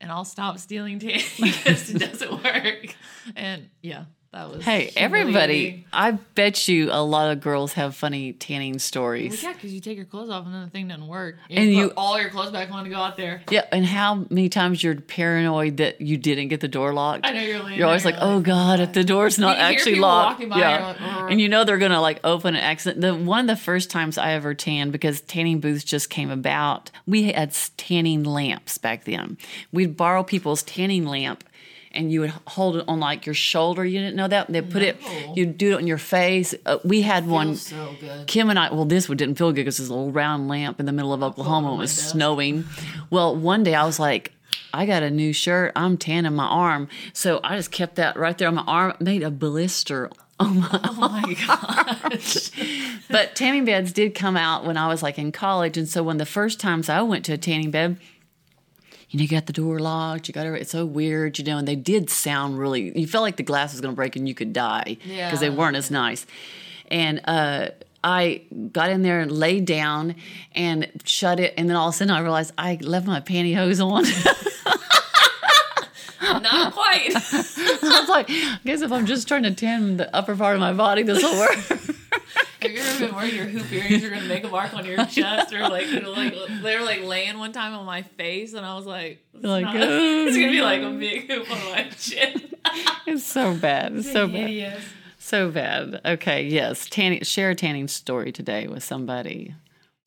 and 0.00 0.10
I'll 0.10 0.24
stop 0.24 0.58
stealing 0.58 0.98
tanning 0.98 1.24
because 1.40 1.90
it 1.90 1.98
doesn't 1.98 2.44
work. 2.44 2.94
And 3.36 3.68
yeah, 3.82 4.04
that 4.32 4.48
was 4.48 4.64
Hey, 4.64 4.92
everybody. 4.96 5.86
I 5.92 6.12
bet 6.12 6.68
you 6.68 6.90
a 6.92 7.02
lot 7.02 7.32
of 7.32 7.40
girls 7.40 7.72
have 7.72 7.96
funny 7.96 8.32
tanning 8.32 8.74
Well, 8.74 8.78
stories. 8.78 9.42
yeah, 9.42 9.52
because 9.52 9.72
you 9.74 9.80
take 9.80 9.96
your 9.96 10.04
clothes 10.06 10.30
off 10.30 10.44
and 10.46 10.54
then 10.54 10.62
the 10.62 10.70
thing 10.70 10.86
doesn't 10.86 11.08
work. 11.08 11.36
You 11.48 11.56
And 11.58 11.72
you- 11.72 11.92
all 11.96 12.20
your 12.20 12.30
clothes 12.30 12.52
back 12.52 12.70
on 12.70 12.84
to 12.84 12.90
go 12.90 12.96
out 12.98 13.16
there. 13.16 13.42
Yeah, 13.50 13.64
and 13.72 13.84
how 13.84 14.26
many 14.30 14.48
times 14.48 14.84
you're 14.84 14.94
paranoid 14.94 15.78
that 15.78 16.00
you 16.00 16.16
didn't 16.16 16.46
get 16.46 16.60
the 16.60 16.68
door 16.68 16.92
locked? 16.92 17.26
I 17.26 17.32
know 17.32 17.40
you're 17.42 17.70
You're 17.70 17.86
always 17.88 18.04
there, 18.04 18.12
like, 18.12 18.22
oh 18.22 18.38
god, 18.40 18.78
if 18.78 18.92
the 18.92 19.02
door's 19.02 19.36
not 19.36 19.58
actually 19.58 19.96
locked, 19.96 20.40
yeah, 20.42 20.94
like, 21.00 21.30
and 21.32 21.40
you 21.40 21.48
know 21.48 21.64
they're 21.64 21.78
gonna 21.78 22.00
like 22.00 22.20
open 22.22 22.54
an 22.54 22.60
accident. 22.62 23.00
The 23.00 23.14
one 23.16 23.40
of 23.40 23.46
the 23.48 23.60
first 23.60 23.90
times 23.90 24.16
I 24.16 24.32
ever 24.34 24.54
tanned 24.54 24.92
because 24.92 25.20
tanning 25.22 25.58
booths 25.58 25.82
just 25.82 26.08
came 26.08 26.30
about. 26.30 26.92
We 27.04 27.32
had 27.32 27.52
tanning 27.76 28.22
lamps 28.22 28.78
back 28.78 29.04
then. 29.04 29.38
We'd 29.72 29.96
borrow 29.96 30.22
people's 30.22 30.62
tanning 30.62 31.04
lamp. 31.04 31.42
And 31.92 32.12
you 32.12 32.20
would 32.20 32.30
hold 32.46 32.76
it 32.76 32.84
on 32.86 33.00
like 33.00 33.26
your 33.26 33.34
shoulder. 33.34 33.84
You 33.84 33.98
didn't 33.98 34.14
know 34.14 34.28
that 34.28 34.46
they 34.48 34.62
put 34.62 34.82
it. 34.82 34.96
You'd 35.34 35.58
do 35.58 35.72
it 35.72 35.76
on 35.78 35.86
your 35.88 35.98
face. 35.98 36.54
Uh, 36.64 36.78
we 36.84 37.02
had 37.02 37.26
one. 37.26 37.56
So 37.56 37.94
good. 37.98 38.28
Kim 38.28 38.48
and 38.48 38.58
I, 38.60 38.72
well, 38.72 38.84
this 38.84 39.08
one 39.08 39.16
didn't 39.16 39.34
feel 39.36 39.50
good 39.50 39.56
because 39.62 39.80
it's 39.80 39.88
a 39.88 39.92
little 39.92 40.12
round 40.12 40.46
lamp 40.46 40.78
in 40.78 40.86
the 40.86 40.92
middle 40.92 41.12
of 41.12 41.20
Oklahoma. 41.22 41.68
on 41.72 41.74
It 41.74 41.78
was 41.78 41.90
snowing. 41.92 42.64
Well, 43.10 43.34
one 43.34 43.64
day 43.64 43.74
I 43.74 43.84
was 43.84 43.98
like, 43.98 44.32
I 44.72 44.86
got 44.86 45.02
a 45.02 45.10
new 45.10 45.32
shirt. 45.32 45.72
I'm 45.74 45.96
tanning 45.96 46.34
my 46.34 46.44
arm. 46.46 46.88
So 47.12 47.40
I 47.42 47.56
just 47.56 47.72
kept 47.72 47.96
that 47.96 48.16
right 48.16 48.38
there 48.38 48.46
on 48.46 48.54
my 48.54 48.64
arm, 48.68 48.94
made 49.00 49.24
a 49.24 49.30
blister 49.30 50.10
on 50.38 50.60
my 50.60 50.80
Oh 50.84 50.92
my 50.94 51.34
gosh. 51.46 52.50
But 53.10 53.34
tanning 53.34 53.64
beds 53.64 53.92
did 53.92 54.14
come 54.14 54.36
out 54.36 54.64
when 54.64 54.76
I 54.76 54.86
was 54.86 55.02
like 55.02 55.18
in 55.18 55.32
college. 55.32 55.76
And 55.76 55.88
so 55.88 56.02
when 56.04 56.18
the 56.18 56.26
first 56.26 56.60
times 56.60 56.88
I 56.88 57.02
went 57.02 57.24
to 57.24 57.32
a 57.32 57.38
tanning 57.38 57.70
bed, 57.72 57.96
you 59.10 59.18
know, 59.18 59.22
you 59.22 59.28
got 59.28 59.46
the 59.46 59.52
door 59.52 59.78
locked, 59.80 60.28
you 60.28 60.34
got 60.34 60.46
it, 60.46 60.52
it's 60.54 60.70
so 60.70 60.86
weird, 60.86 61.38
you 61.38 61.44
know, 61.44 61.58
and 61.58 61.66
they 61.66 61.76
did 61.76 62.10
sound 62.10 62.58
really, 62.58 62.96
you 62.98 63.06
felt 63.06 63.22
like 63.22 63.36
the 63.36 63.42
glass 63.42 63.72
was 63.72 63.80
going 63.80 63.92
to 63.92 63.96
break 63.96 64.16
and 64.16 64.28
you 64.28 64.34
could 64.34 64.52
die 64.52 64.96
because 65.04 65.40
they 65.40 65.50
weren't 65.50 65.76
as 65.76 65.90
nice. 65.90 66.26
And, 66.90 67.20
uh, 67.24 67.68
I 68.02 68.40
got 68.72 68.88
in 68.88 69.02
there 69.02 69.20
and 69.20 69.30
laid 69.30 69.66
down 69.66 70.14
and 70.54 70.88
shut 71.04 71.38
it, 71.38 71.52
and 71.58 71.68
then 71.68 71.76
all 71.76 71.88
of 71.88 71.94
a 71.94 71.98
sudden 71.98 72.14
I 72.14 72.20
realized 72.20 72.54
I 72.56 72.78
left 72.80 73.06
my 73.06 73.20
pantyhose 73.20 73.84
on. 73.84 74.04
Not 76.42 76.72
quite. 76.72 77.10
I 77.14 78.00
was 78.00 78.08
like, 78.08 78.26
I 78.30 78.58
guess 78.64 78.80
if 78.80 78.90
I'm 78.92 79.04
just 79.04 79.28
trying 79.28 79.42
to 79.42 79.54
tan 79.54 79.98
the 79.98 80.14
upper 80.16 80.34
part 80.34 80.54
of 80.54 80.60
my 80.60 80.72
body, 80.72 81.02
this 81.02 81.22
will 81.22 81.38
work. 81.38 81.58
Have 82.62 82.70
you 82.70 82.78
ever 82.80 83.06
been 83.06 83.14
wearing 83.14 83.34
your 83.34 83.44
hoop 83.46 83.72
earrings? 83.72 84.02
You're 84.02 84.10
gonna 84.10 84.26
make 84.26 84.44
a 84.44 84.48
mark 84.48 84.74
on 84.74 84.84
your 84.84 85.04
chest, 85.06 85.52
or 85.54 85.60
like, 85.68 85.86
you 85.88 86.00
know, 86.00 86.10
like 86.12 86.34
they 86.62 86.76
were 86.78 86.84
like 86.84 87.02
laying 87.02 87.38
one 87.38 87.52
time 87.52 87.74
on 87.74 87.86
my 87.86 88.02
face, 88.02 88.52
and 88.54 88.64
I 88.66 88.74
was 88.74 88.86
like, 88.86 89.24
it's, 89.34 89.44
Like, 89.44 89.64
not- 89.64 89.76
oh, 89.76 89.80
it's 90.26 90.36
gonna 90.36 90.50
be 90.50 90.60
like 90.62 90.82
a 90.82 90.90
big 90.90 91.30
hoop 91.30 91.50
on 91.50 91.58
my 91.72 91.88
chin. 91.98 92.42
it's 93.06 93.24
so 93.24 93.54
bad. 93.54 93.96
It's 93.96 94.12
so 94.12 94.26
bad. 94.28 94.80
So 95.18 95.50
bad. 95.50 96.00
Okay, 96.04 96.44
yes. 96.46 96.86
Tanning, 96.88 97.22
share 97.22 97.50
a 97.50 97.54
tanning 97.54 97.88
story 97.88 98.32
today 98.32 98.66
with 98.66 98.82
somebody. 98.82 99.54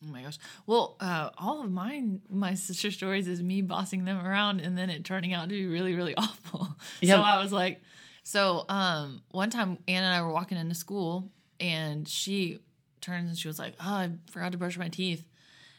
Oh 0.04 0.12
my 0.12 0.22
gosh. 0.22 0.38
Well, 0.68 0.98
uh, 1.00 1.30
all 1.38 1.64
of 1.64 1.72
mine, 1.72 2.22
my 2.30 2.56
sister 2.56 2.92
stories 2.92 3.28
is 3.28 3.42
me 3.42 3.62
bossing 3.62 4.06
them 4.06 4.18
around 4.26 4.60
and 4.60 4.78
then 4.78 4.90
it 4.90 5.06
turning 5.06 5.32
out 5.34 5.44
to 5.44 5.50
be 5.56 5.66
really, 5.66 5.96
really 5.96 6.14
awful. 6.18 6.76
Yep. 7.02 7.16
So 7.18 7.22
I 7.22 7.42
was 7.42 7.54
like, 7.54 7.82
so 8.24 8.66
um, 8.70 9.22
one 9.32 9.50
time 9.50 9.78
Anna 9.88 10.08
and 10.08 10.16
I 10.16 10.22
were 10.22 10.34
walking 10.34 10.58
into 10.58 10.76
school 10.76 11.30
and 11.60 12.08
she 12.08 12.60
turns 13.02 13.30
and 13.30 13.38
she 13.38 13.48
was 13.48 13.60
like, 13.60 13.74
oh, 13.80 13.94
I 13.94 14.12
forgot 14.30 14.52
to 14.54 14.58
brush 14.58 14.78
my 14.78 14.90
teeth. 14.90 15.26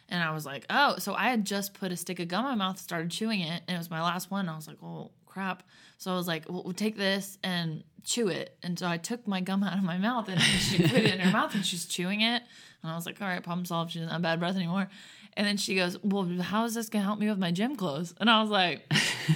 And 0.09 0.23
I 0.23 0.33
was 0.33 0.45
like, 0.45 0.67
oh, 0.69 0.97
so 0.99 1.15
I 1.15 1.31
had 1.31 1.45
just 1.45 1.75
put 1.75 1.91
a 1.91 1.97
stick 1.97 2.21
of 2.21 2.29
gum 2.29 2.45
in 2.45 2.51
my 2.59 2.67
mouth, 2.67 2.79
started 2.79 3.11
chewing 3.11 3.41
it, 3.41 3.63
and 3.67 3.75
it 3.75 3.79
was 3.79 3.91
my 3.91 4.03
last 4.03 4.31
one. 4.31 4.49
I 4.49 4.55
was 4.55 4.69
like, 4.69 4.77
oh, 4.83 5.11
crap. 5.27 5.63
So 5.99 6.13
I 6.13 6.17
was 6.17 6.29
like, 6.29 6.45
well, 6.49 6.63
we'll 6.63 6.75
take 6.75 6.97
this 6.97 7.39
and 7.43 7.83
chew 8.05 8.29
it. 8.29 8.57
And 8.63 8.79
so 8.79 8.87
I 8.87 8.99
took 8.99 9.27
my 9.27 9.41
gum 9.41 9.63
out 9.63 9.77
of 9.77 9.83
my 9.83 9.99
mouth 9.99 10.29
and 10.29 10.41
she 10.41 10.79
put 10.83 10.93
it 10.93 11.15
in 11.15 11.21
her 11.21 11.33
mouth 11.33 11.55
and 11.55 11.65
she's 11.65 11.87
chewing 11.87 12.21
it. 12.21 12.43
And 12.83 12.93
I 12.93 12.95
was 12.95 13.07
like, 13.07 13.21
all 13.21 13.27
right, 13.27 13.43
problem 13.43 13.65
solved. 13.65 13.93
She 13.93 13.99
doesn't 13.99 14.13
have 14.13 14.23
bad 14.23 14.39
breath 14.39 14.57
anymore. 14.57 14.89
And 15.37 15.47
then 15.47 15.57
she 15.57 15.75
goes, 15.75 15.99
well, 16.05 16.25
how 16.41 16.65
is 16.65 16.75
this 16.75 16.89
going 16.89 17.03
to 17.03 17.07
help 17.07 17.19
me 17.19 17.29
with 17.29 17.39
my 17.39 17.51
gym 17.51 17.75
clothes? 17.75 18.15
And 18.21 18.31
I 18.31 18.41
was 18.41 18.51
like, 18.51 18.83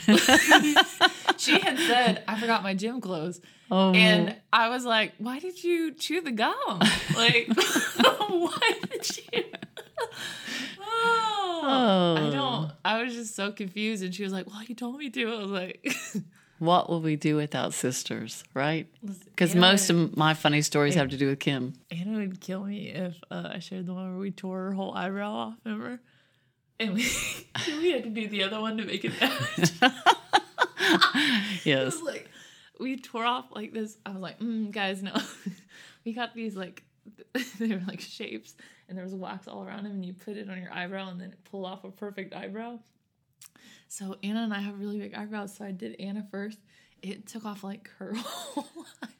she 1.45 1.59
had 1.59 1.79
said, 1.79 2.25
I 2.29 2.39
forgot 2.39 2.63
my 2.63 2.75
gym 2.75 3.01
clothes. 3.01 3.41
Oh. 3.71 3.93
And 3.93 4.35
I 4.53 4.69
was 4.71 4.85
like, 4.85 5.13
why 5.19 5.39
did 5.39 5.63
you 5.63 5.93
chew 5.93 6.21
the 6.21 6.33
gum? 6.33 6.55
Like, 7.17 7.49
why 7.97 8.73
did 8.91 9.19
you? 9.33 9.45
Oh, 10.91 12.15
I 12.17 12.31
don't. 12.31 12.73
I 12.85 13.03
was 13.03 13.15
just 13.15 13.35
so 13.35 13.53
confused. 13.53 14.03
And 14.03 14.15
she 14.15 14.23
was 14.23 14.33
like, 14.33 14.47
well, 14.47 14.63
you 14.63 14.75
told 14.75 14.97
me 14.97 15.11
to. 15.11 15.25
I 15.33 15.37
was 15.43 15.51
like, 15.51 15.87
What 16.61 16.89
will 16.89 17.01
we 17.01 17.17
do 17.17 17.37
without 17.37 17.75
sisters, 17.75 18.43
right? 18.55 18.87
Because 19.27 19.55
most 19.55 19.91
would- 19.93 20.11
of 20.13 20.17
my 20.17 20.35
funny 20.35 20.63
stories 20.63 20.95
have 20.95 21.11
to 21.11 21.17
do 21.17 21.29
with 21.29 21.41
Kim. 21.41 21.75
Anna 21.91 22.19
would 22.19 22.41
kill 22.41 22.65
me 22.65 22.89
if 22.89 23.17
uh, 23.31 23.51
I 23.55 23.59
shared 23.59 23.87
the 23.87 23.93
one 23.95 24.09
where 24.11 24.19
we 24.19 24.31
tore 24.31 24.65
her 24.65 24.73
whole 24.73 24.95
eyebrow 24.95 25.31
off, 25.33 25.55
remember? 25.65 26.01
And 26.81 26.95
we, 26.95 27.07
we 27.67 27.91
had 27.93 28.05
to 28.05 28.11
do 28.11 28.29
the 28.29 28.45
other 28.45 28.61
one 28.61 28.77
to 28.79 28.85
make 28.85 29.05
it 29.05 29.13
match. 29.21 29.93
Yes. 31.65 31.95
was 31.95 32.03
like 32.03 32.29
we 32.81 32.97
tore 32.97 33.25
off 33.25 33.47
like 33.51 33.73
this. 33.73 33.97
I 34.07 34.11
was 34.11 34.21
like, 34.23 34.39
mm, 34.39 34.71
guys, 34.71 35.03
no. 35.03 35.13
we 36.05 36.13
got 36.13 36.35
these 36.35 36.55
like 36.57 36.83
they 37.59 37.69
were 37.69 37.83
like 37.89 38.01
shapes, 38.01 38.55
and 38.89 38.97
there 38.97 39.05
was 39.05 39.15
wax 39.15 39.49
all 39.49 39.65
around 39.65 39.85
them, 39.85 39.93
and 39.93 40.05
you 40.05 40.13
put 40.13 40.37
it 40.37 40.49
on 40.49 40.61
your 40.61 40.73
eyebrow, 40.73 41.09
and 41.09 41.21
then 41.21 41.31
it 41.33 41.45
pulled 41.45 41.65
off 41.67 41.85
a 41.85 41.91
perfect 41.91 42.35
eyebrow. 42.35 42.79
So 43.89 44.17
Anna 44.23 44.43
and 44.43 44.53
I 44.55 44.61
have 44.61 44.79
really 44.79 44.99
big 44.99 45.15
eyebrows, 45.15 45.55
so 45.57 45.65
I 45.65 45.71
did 45.73 45.97
Anna 45.99 46.27
first. 46.31 46.59
It 47.03 47.27
took 47.27 47.45
off 47.47 47.65
like 47.65 47.91
her 47.99 48.13
whole 48.15 48.67
eyebrow. 49.03 49.15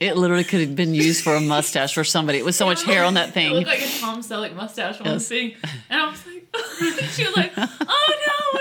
It 0.00 0.16
literally 0.16 0.44
could 0.44 0.60
have 0.60 0.76
been 0.76 0.94
used 0.94 1.24
for 1.24 1.34
a 1.34 1.40
mustache 1.40 1.94
for 1.94 2.04
somebody. 2.04 2.38
It 2.38 2.44
was 2.44 2.56
so 2.56 2.66
much 2.66 2.84
hair 2.84 3.04
on 3.04 3.14
that 3.14 3.32
thing. 3.32 3.50
It 3.52 3.54
looked 3.54 3.66
like 3.68 3.80
a 3.80 3.98
Tom 4.00 4.20
Selleck 4.20 4.54
mustache 4.54 5.00
on 5.00 5.06
Yes. 5.06 5.28
the 5.28 5.34
thing. 5.50 5.56
And 5.90 6.00
I 6.00 6.10
was 6.10 6.24
like, 6.26 7.10
she 7.10 7.24
was 7.24 7.36
like, 7.36 7.52
oh 7.56 7.66
no, 8.26 8.60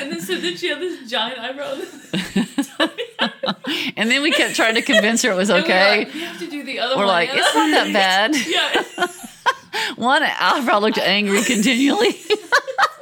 And 0.00 0.12
then 0.12 0.20
so 0.20 0.36
then 0.36 0.56
she 0.56 0.68
had 0.68 0.80
this 0.80 1.08
giant 1.10 1.38
eyebrow. 1.38 1.78
And 3.96 4.10
then 4.10 4.22
we 4.22 4.30
kept 4.32 4.56
trying 4.56 4.74
to 4.74 4.82
convince 4.82 5.22
her 5.22 5.30
it 5.30 5.36
was 5.36 5.48
And 5.50 5.62
we 5.62 5.68
were 5.68 5.74
okay. 5.74 5.98
like, 6.04 6.14
you 6.14 6.24
have 6.24 6.38
to 6.38 6.46
do 6.48 6.64
the 6.64 6.78
other 6.80 6.96
We're 6.96 7.06
one. 7.06 7.08
like, 7.08 7.30
it's 7.32 7.54
not 7.54 7.70
that 7.70 7.92
bad. 7.92 8.36
yeah. 8.46 9.06
One 9.96 10.22
eyebrow 10.22 10.78
looked 10.80 10.98
angry 10.98 11.42
continually 11.44 12.12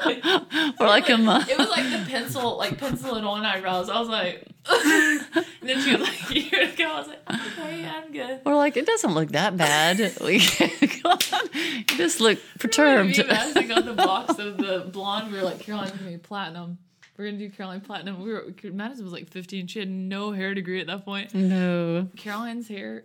for 0.76 0.86
like 0.86 1.08
a 1.08 1.18
month. 1.18 1.48
It 1.48 1.58
was 1.58 1.68
like 1.68 1.84
the 1.90 2.04
pencil, 2.10 2.56
like 2.56 2.78
pencil 2.78 3.14
and 3.16 3.26
on 3.26 3.44
eyebrows. 3.44 3.88
I 3.88 3.98
was 4.00 4.08
like, 4.08 4.46
and 4.70 5.26
then 5.62 5.80
she 5.80 5.92
was 5.96 6.00
like, 6.00 6.10
"Here 6.30 6.66
to 6.66 6.76
go." 6.76 6.84
I 6.84 6.98
was 6.98 7.08
like, 7.08 7.20
"Okay, 7.30 7.86
I'm 7.86 8.12
good." 8.12 8.40
We're 8.44 8.56
like, 8.56 8.76
it 8.76 8.86
doesn't 8.86 9.14
look 9.14 9.30
that 9.30 9.56
bad. 9.56 9.98
We. 10.20 10.40
You 10.40 11.84
just 11.96 12.20
look 12.20 12.38
perturbed. 12.58 13.18
and 13.18 13.28
Madison 13.28 13.68
got 13.68 13.84
the 13.84 13.94
box 13.94 14.38
of 14.38 14.58
the 14.58 14.88
blonde. 14.92 15.32
We 15.32 15.38
were 15.38 15.44
like, 15.44 15.60
Caroline's 15.60 15.92
gonna 15.92 16.10
be 16.10 16.18
platinum. 16.18 16.78
We're 17.16 17.26
gonna 17.26 17.38
do 17.38 17.50
Caroline 17.50 17.80
platinum. 17.82 18.22
We 18.22 18.32
were 18.32 18.46
Madison 18.64 19.04
was 19.04 19.12
like 19.12 19.28
15. 19.28 19.66
She 19.66 19.78
had 19.78 19.88
no 19.90 20.32
hair 20.32 20.54
degree 20.54 20.80
at 20.80 20.86
that 20.86 21.04
point. 21.04 21.34
No. 21.34 22.08
Caroline's 22.16 22.68
hair 22.68 23.04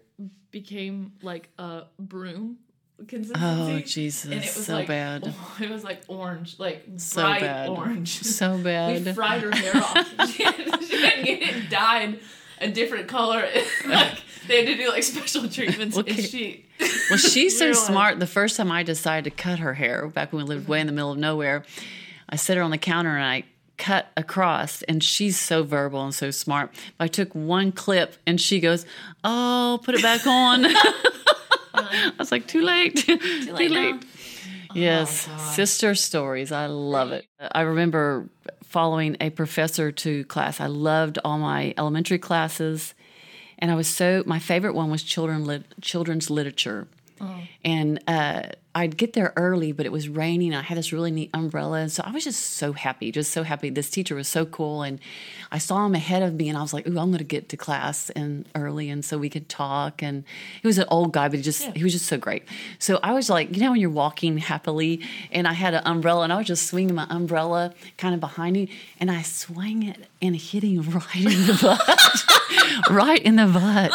became 0.51 1.11
like 1.21 1.49
a 1.57 1.83
broom 1.99 2.57
Oh, 2.97 3.03
consistency. 3.05 3.73
Oh 3.73 3.79
Jesus, 3.81 4.23
And 4.25 4.33
it 4.35 4.55
was 4.55 4.65
so 4.65 4.73
like, 4.75 4.87
bad. 4.87 5.33
It 5.59 5.69
was 5.69 5.83
like 5.83 6.03
orange, 6.07 6.57
like 6.59 6.85
So 6.97 7.21
bright 7.23 7.41
bad. 7.41 7.69
orange. 7.69 8.21
So 8.21 8.57
bad. 8.63 9.05
we 9.05 9.11
fried 9.13 9.41
her 9.41 9.51
hair 9.51 9.75
off. 9.75 10.29
she, 10.31 10.43
had, 10.43 10.83
she 10.83 11.01
had 11.05 11.25
get 11.25 11.41
it 11.41 11.69
dyed 11.69 12.19
a 12.61 12.69
different 12.69 13.07
color. 13.09 13.45
like 13.85 14.17
they 14.47 14.63
had 14.65 14.67
to 14.67 14.77
do 14.81 14.89
like 14.89 15.03
special 15.03 15.49
treatments. 15.49 15.97
Okay. 15.97 16.11
And 16.13 16.23
she, 16.23 16.65
Well, 17.09 17.19
she's 17.19 17.57
so 17.59 17.65
we 17.65 17.71
were 17.71 17.75
like- 17.75 17.85
smart. 17.85 18.19
The 18.19 18.27
first 18.27 18.55
time 18.55 18.71
I 18.71 18.83
decided 18.83 19.25
to 19.25 19.43
cut 19.43 19.59
her 19.59 19.73
hair, 19.73 20.07
back 20.07 20.31
when 20.31 20.43
we 20.43 20.49
lived 20.49 20.67
way 20.69 20.79
in 20.79 20.87
the 20.87 20.93
middle 20.93 21.11
of 21.11 21.17
nowhere, 21.17 21.63
I 22.29 22.37
set 22.37 22.55
her 22.55 22.63
on 22.63 22.71
the 22.71 22.77
counter 22.77 23.09
and 23.15 23.25
I 23.25 23.43
cut 23.77 24.07
across. 24.15 24.83
And 24.83 25.03
she's 25.03 25.37
so 25.37 25.63
verbal 25.63 26.01
and 26.05 26.15
so 26.15 26.31
smart. 26.31 26.71
I 26.97 27.07
took 27.09 27.35
one 27.35 27.73
clip 27.73 28.15
and 28.25 28.39
she 28.39 28.61
goes, 28.61 28.85
"Oh, 29.25 29.81
put 29.83 29.95
it 29.95 30.01
back 30.01 30.25
on." 30.25 30.65
I 31.77 32.13
was 32.17 32.31
like, 32.31 32.47
"Too 32.47 32.61
late, 32.61 32.95
too 32.97 33.17
late 33.53 33.71
now. 33.71 33.99
Yes, 34.73 35.27
Oh, 35.27 35.37
God. 35.37 35.39
sister 35.53 35.95
stories. 35.95 36.51
I 36.51 36.65
love 36.65 37.11
it. 37.11 37.25
I 37.39 37.61
remember 37.61 38.27
following 38.63 39.15
a 39.21 39.29
professor 39.29 39.91
to 39.91 40.25
class. 40.25 40.59
I 40.59 40.67
loved 40.67 41.17
all 41.23 41.37
my 41.37 41.73
elementary 41.77 42.17
classes, 42.19 42.93
and 43.57 43.71
I 43.71 43.75
was 43.75 43.87
so 43.87 44.23
my 44.25 44.39
favorite 44.39 44.75
one 44.75 44.89
was 44.91 45.01
children 45.03 45.45
lit, 45.45 45.63
children's 45.81 46.29
literature. 46.29 46.87
And 47.63 47.99
uh, 48.07 48.43
I'd 48.77 48.97
get 48.97 49.13
there 49.13 49.31
early, 49.37 49.71
but 49.71 49.85
it 49.85 49.91
was 49.93 50.09
raining. 50.09 50.53
I 50.53 50.61
had 50.61 50.77
this 50.77 50.91
really 50.91 51.09
neat 51.09 51.29
umbrella, 51.33 51.79
and 51.79 51.91
so 51.91 52.03
I 52.05 52.11
was 52.11 52.25
just 52.25 52.41
so 52.41 52.73
happy, 52.73 53.09
just 53.09 53.31
so 53.31 53.43
happy. 53.43 53.69
This 53.69 53.89
teacher 53.89 54.15
was 54.15 54.27
so 54.27 54.45
cool, 54.45 54.83
and 54.83 54.99
I 55.49 55.59
saw 55.59 55.85
him 55.85 55.95
ahead 55.95 56.21
of 56.21 56.33
me, 56.33 56.49
and 56.49 56.57
I 56.57 56.61
was 56.61 56.73
like, 56.73 56.85
"Ooh, 56.85 56.99
I'm 56.99 57.07
going 57.07 57.19
to 57.19 57.23
get 57.23 57.47
to 57.49 57.57
class 57.57 58.09
and 58.09 58.45
early, 58.53 58.89
and 58.89 59.03
so 59.05 59.17
we 59.17 59.29
could 59.29 59.47
talk." 59.47 60.03
And 60.03 60.25
he 60.61 60.67
was 60.67 60.77
an 60.77 60.87
old 60.89 61.13
guy, 61.13 61.29
but 61.29 61.37
he 61.37 61.41
just 61.41 61.63
he 61.71 61.83
was 61.85 61.93
just 61.93 62.05
so 62.05 62.17
great. 62.17 62.43
So 62.77 62.99
I 63.01 63.13
was 63.13 63.29
like, 63.29 63.55
you 63.55 63.61
know, 63.61 63.71
when 63.71 63.79
you're 63.79 63.89
walking 63.89 64.39
happily, 64.39 64.99
and 65.31 65.47
I 65.47 65.53
had 65.53 65.73
an 65.73 65.83
umbrella, 65.85 66.23
and 66.23 66.33
I 66.33 66.35
was 66.35 66.47
just 66.47 66.67
swinging 66.67 66.95
my 66.95 67.07
umbrella 67.09 67.73
kind 67.97 68.13
of 68.13 68.19
behind 68.19 68.55
me, 68.55 68.69
and 68.99 69.09
I 69.09 69.21
swung 69.21 69.83
it 69.83 70.05
and 70.21 70.35
hit 70.35 70.63
him 70.63 70.81
right 70.89 71.15
in 71.15 71.47
the 71.47 71.57
butt, 71.61 72.89
right 72.89 73.21
in 73.21 73.37
the 73.37 73.47
butt, 73.47 73.93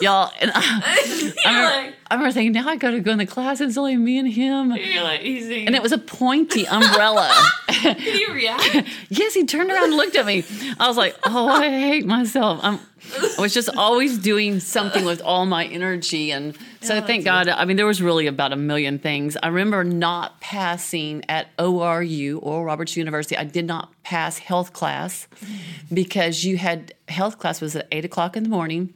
y'all. 0.00 0.32
And 0.40 0.50
I, 0.54 0.60
I, 1.44 1.48
remember, 1.50 1.76
like- 1.86 1.94
I 2.10 2.14
remember 2.14 2.32
thinking, 2.32 2.52
now 2.52 2.68
I 2.68 2.76
got 2.76 2.90
to 2.92 3.00
go 3.00 3.12
in 3.12 3.18
the 3.18 3.26
class, 3.26 3.60
it's 3.60 3.76
only 3.76 3.96
me 3.96 4.18
and 4.18 4.28
him. 4.28 4.72
you're 4.74 5.02
like 5.04 5.22
easy. 5.22 5.66
And 5.66 5.74
it 5.74 5.82
was 5.82 5.92
a 5.92 5.98
pointy 5.98 6.66
umbrella. 6.66 7.30
Did 7.82 7.96
he 7.98 8.26
react? 8.32 8.88
yes, 9.08 9.34
he 9.34 9.44
turned 9.46 9.70
around 9.70 9.84
and 9.84 9.96
looked 9.96 10.16
at 10.16 10.26
me. 10.26 10.44
I 10.78 10.88
was 10.88 10.96
like, 10.96 11.16
oh, 11.24 11.48
I 11.48 11.68
hate 11.70 12.04
myself. 12.06 12.60
I'm, 12.62 12.78
I 13.38 13.40
was 13.40 13.54
just 13.54 13.70
always 13.76 14.18
doing 14.18 14.60
something 14.60 15.04
with 15.06 15.22
all 15.22 15.46
my 15.46 15.64
energy. 15.64 16.30
And 16.32 16.56
so 16.82 16.94
Yeah, 16.96 17.00
thank 17.00 17.24
God. 17.24 17.48
I 17.48 17.64
mean, 17.64 17.76
there 17.78 17.86
was 17.86 18.02
really 18.02 18.26
about 18.26 18.52
a 18.52 18.56
million 18.56 18.98
things. 18.98 19.36
I 19.42 19.48
remember 19.48 19.82
not 19.84 20.40
passing 20.40 21.24
at 21.28 21.56
ORU, 21.56 22.38
Oral 22.42 22.64
Roberts 22.64 22.96
University. 22.96 23.36
I 23.36 23.44
did 23.44 23.64
not 23.66 23.90
pass 24.02 24.36
health 24.38 24.72
class 24.74 25.26
because 25.92 26.44
you 26.44 26.58
had 26.58 26.92
health 27.08 27.38
class 27.38 27.60
was 27.60 27.74
at 27.76 27.88
eight 27.92 28.04
o'clock 28.04 28.36
in 28.36 28.42
the 28.42 28.48
morning 28.50 28.92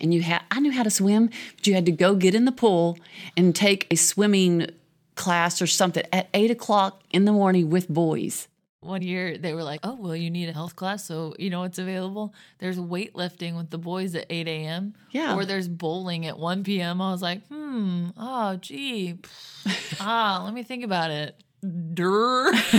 and 0.00 0.12
you 0.14 0.22
had 0.22 0.42
I 0.50 0.60
knew 0.60 0.72
how 0.72 0.82
to 0.82 0.90
swim, 0.90 1.30
but 1.56 1.66
you 1.66 1.74
had 1.74 1.86
to 1.86 1.92
go 1.92 2.14
get 2.14 2.34
in 2.34 2.44
the 2.44 2.52
pool 2.52 2.98
and 3.36 3.54
take 3.54 3.86
a 3.90 3.96
swimming 3.96 4.68
class 5.14 5.60
or 5.60 5.66
something 5.66 6.04
at 6.12 6.28
eight 6.34 6.50
o'clock 6.50 7.02
in 7.10 7.24
the 7.24 7.32
morning 7.32 7.70
with 7.70 7.88
boys. 7.88 8.48
One 8.80 9.02
year 9.02 9.36
they 9.36 9.54
were 9.54 9.64
like, 9.64 9.80
"Oh, 9.82 9.96
well, 9.96 10.14
you 10.14 10.30
need 10.30 10.48
a 10.48 10.52
health 10.52 10.76
class, 10.76 11.04
so 11.04 11.34
you 11.38 11.50
know 11.50 11.64
it's 11.64 11.78
available. 11.78 12.32
There's 12.58 12.78
weightlifting 12.78 13.56
with 13.56 13.70
the 13.70 13.78
boys 13.78 14.14
at 14.14 14.26
8 14.30 14.46
a.m. 14.46 14.94
Yeah. 15.10 15.34
or 15.34 15.44
there's 15.44 15.66
bowling 15.66 16.26
at 16.26 16.38
1 16.38 16.62
p.m." 16.62 17.02
I 17.02 17.10
was 17.10 17.20
like, 17.20 17.44
"Hmm, 17.48 18.10
oh, 18.16 18.56
gee, 18.56 19.18
ah, 20.00 20.42
let 20.44 20.54
me 20.54 20.62
think 20.62 20.84
about 20.84 21.10
it." 21.10 21.34
Durr. 21.62 22.52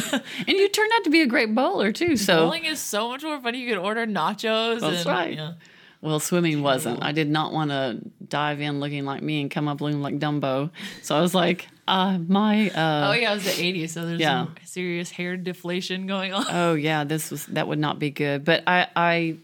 And 0.48 0.58
you 0.58 0.70
turned 0.70 0.92
out 0.96 1.04
to 1.04 1.10
be 1.10 1.22
a 1.22 1.28
great 1.28 1.54
bowler 1.54 1.92
too. 1.92 2.16
So 2.16 2.46
Bowling 2.46 2.66
is 2.66 2.80
so 2.80 3.10
much 3.10 3.24
more 3.24 3.40
fun. 3.42 3.54
You 3.54 3.68
could 3.68 3.78
order 3.78 4.08
nachos. 4.08 4.80
That's 4.80 5.06
and, 5.06 5.06
right. 5.06 5.36
Yeah. 5.36 5.54
Well, 6.02 6.20
swimming 6.20 6.62
wasn't. 6.62 7.04
I 7.04 7.12
did 7.12 7.30
not 7.30 7.52
want 7.52 7.72
to 7.72 8.00
dive 8.26 8.62
in 8.62 8.80
looking 8.80 9.04
like 9.06 9.22
me 9.22 9.42
and 9.42 9.52
come 9.52 9.68
up 9.68 9.82
looking 9.82 10.02
like 10.02 10.18
Dumbo. 10.20 10.70
So 11.02 11.16
I 11.18 11.22
was 11.22 11.36
like, 11.36 11.68
uh, 11.88 12.18
my 12.20 12.70
uh, 12.70 13.10
Oh 13.10 13.14
yeah, 13.14 13.32
it 13.32 13.36
was 13.36 13.44
the 13.44 13.50
80s, 13.52 13.90
so 13.90 14.06
there's 14.06 14.20
Yeah. 14.22 14.46
some 14.46 14.56
serious 14.64 15.12
hair 15.12 15.36
deflation 15.36 16.08
going 16.08 16.34
on. 16.34 16.46
oh 16.50 16.74
yeah, 16.76 17.04
this 17.04 17.32
was 17.32 17.46
that 17.48 17.68
would 17.68 17.80
not 17.80 18.00
be 18.00 18.12
good. 18.12 18.46
But 18.46 18.64
I, 18.68 18.88
I, 18.96 19.36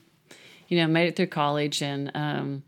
you 0.69 0.77
know, 0.77 0.87
made 0.87 1.07
it 1.07 1.15
through 1.15 1.27
college 1.27 1.81
and 1.81 2.11
um, 2.15 2.63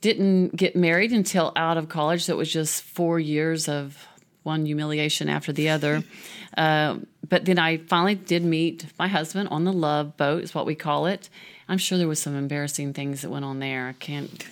didn't 0.00 0.54
get 0.56 0.76
married 0.76 1.12
until 1.12 1.52
out 1.56 1.76
of 1.78 1.88
college. 1.88 2.24
So 2.24 2.34
it 2.34 2.36
was 2.36 2.52
just 2.52 2.82
four 2.82 3.18
years 3.18 3.68
of 3.68 4.06
one 4.46 4.64
humiliation 4.64 5.28
after 5.28 5.52
the 5.52 5.68
other. 5.68 6.02
Uh, 6.56 7.00
but 7.28 7.44
then 7.44 7.58
I 7.58 7.76
finally 7.76 8.14
did 8.14 8.42
meet 8.42 8.86
my 8.98 9.08
husband 9.08 9.50
on 9.50 9.64
the 9.64 9.74
love 9.74 10.16
boat, 10.16 10.42
is 10.42 10.54
what 10.54 10.64
we 10.64 10.74
call 10.74 11.04
it. 11.04 11.28
I'm 11.68 11.76
sure 11.76 11.98
there 11.98 12.08
was 12.08 12.18
some 12.18 12.34
embarrassing 12.34 12.94
things 12.94 13.20
that 13.20 13.30
went 13.30 13.44
on 13.44 13.58
there. 13.58 13.88
I 13.88 13.92
can't, 13.92 14.46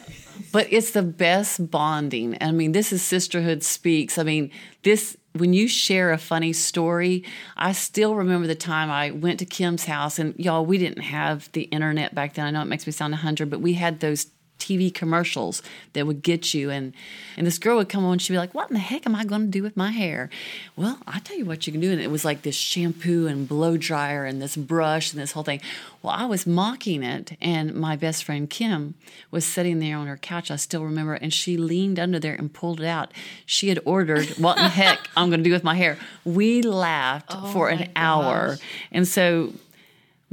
but 0.52 0.66
it's 0.70 0.90
the 0.90 1.02
best 1.02 1.70
bonding. 1.70 2.37
I 2.42 2.50
mean, 2.50 2.72
this 2.72 2.92
is 2.92 3.00
sisterhood 3.02 3.62
speaks. 3.62 4.18
I 4.18 4.22
mean, 4.24 4.50
this 4.83 5.16
when 5.33 5.52
you 5.52 5.66
share 5.66 6.12
a 6.12 6.18
funny 6.18 6.52
story, 6.52 7.24
I 7.57 7.72
still 7.72 8.14
remember 8.14 8.46
the 8.46 8.54
time 8.54 8.90
I 8.90 9.11
went 9.11 9.40
to 9.40 9.46
Kim's 9.46 9.85
house, 9.85 10.18
and 10.18 10.35
y'all, 10.38 10.64
we 10.64 10.78
didn't 10.78 11.02
have 11.02 11.50
the 11.52 11.62
internet 11.62 12.14
back 12.14 12.35
then. 12.35 12.46
I 12.46 12.50
know 12.50 12.62
it 12.62 12.66
makes 12.66 12.87
me 12.87 12.92
sound 12.92 13.14
a 13.14 13.18
hundred, 13.18 13.50
but 13.50 13.61
we 13.61 13.74
had 13.74 14.00
those 14.00 14.26
TV 14.59 14.93
commercials 14.93 15.62
that 15.93 16.07
would 16.07 16.23
get 16.23 16.55
you. 16.55 16.71
And 16.71 16.93
and 17.37 17.47
this 17.47 17.59
girl 17.59 17.77
would 17.77 17.88
come 17.88 18.05
on 18.05 18.19
she'd 18.19 18.33
be 18.33 18.38
like 18.38 18.55
what 18.55 18.71
in 18.71 18.75
the 18.75 18.81
heck 18.81 19.07
am 19.07 19.14
I 19.14 19.25
going 19.25 19.43
to 19.43 19.49
do 19.49 19.62
with 19.62 19.77
my 19.77 19.90
hair? 19.90 20.31
Well 20.77 20.99
I 21.07 21.19
tell 21.21 21.37
you 21.37 21.45
what 21.45 21.67
you 21.67 21.73
can 21.73 21.81
do 21.81 21.93
and 21.93 22.01
it 22.01 22.11
was 22.11 22.25
like 22.25 22.43
this 22.43 22.55
shampoo 22.55 23.27
and 23.27 23.49
blow 23.49 23.77
dryer 23.77 24.25
and 24.25 24.40
this 24.40 24.57
brush 24.57 25.12
and 25.12 25.21
this 25.21 25.33
whole 25.33 25.43
thing. 25.43 25.61
Well 26.03 26.14
I 26.14 26.27
was 26.27 26.47
mocking 26.47 27.03
it 27.03 27.37
and 27.40 27.75
my 27.75 27.97
best 27.97 28.25
friend 28.25 28.49
Kim 28.49 28.95
was 29.31 29.45
sitting 29.45 29.81
there 29.81 29.97
on 29.97 30.07
her 30.07 30.17
couch 30.17 30.51
I 30.51 30.57
still 30.57 30.85
remember 30.85 31.14
and 31.14 31.33
she 31.33 31.57
leaned 31.57 31.99
under 31.99 32.19
there 32.19 32.35
and 32.35 32.53
pulled 32.53 32.81
it 32.81 32.87
out. 32.87 33.12
She 33.47 33.69
had 33.69 33.81
ordered 33.85 34.29
what 34.38 34.57
in 34.57 34.64
the 34.64 34.71
heck 34.71 35.09
I'm 35.17 35.29
going 35.29 35.40
to 35.40 35.45
do 35.45 35.53
with 35.53 35.64
my 35.64 35.75
hair? 35.75 35.99
We 36.25 36.62
laughed 36.62 37.33
oh 37.35 37.53
for 37.53 37.71
Oh 37.71 37.77
my 37.77 37.83
an 37.83 37.90
hour 37.97 38.57
and 38.93 39.07
so 39.07 39.53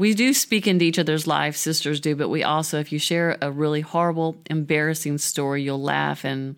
we 0.01 0.15
do 0.15 0.33
speak 0.33 0.65
into 0.65 0.83
each 0.83 0.97
other's 0.97 1.27
lives, 1.27 1.59
sisters 1.59 1.99
do, 1.99 2.15
but 2.15 2.27
we 2.27 2.43
also, 2.43 2.79
if 2.79 2.91
you 2.91 2.97
share 2.97 3.37
a 3.39 3.51
really 3.51 3.81
horrible, 3.81 4.35
embarrassing 4.49 5.19
story, 5.19 5.61
you'll 5.61 5.79
laugh 5.79 6.25
and 6.25 6.55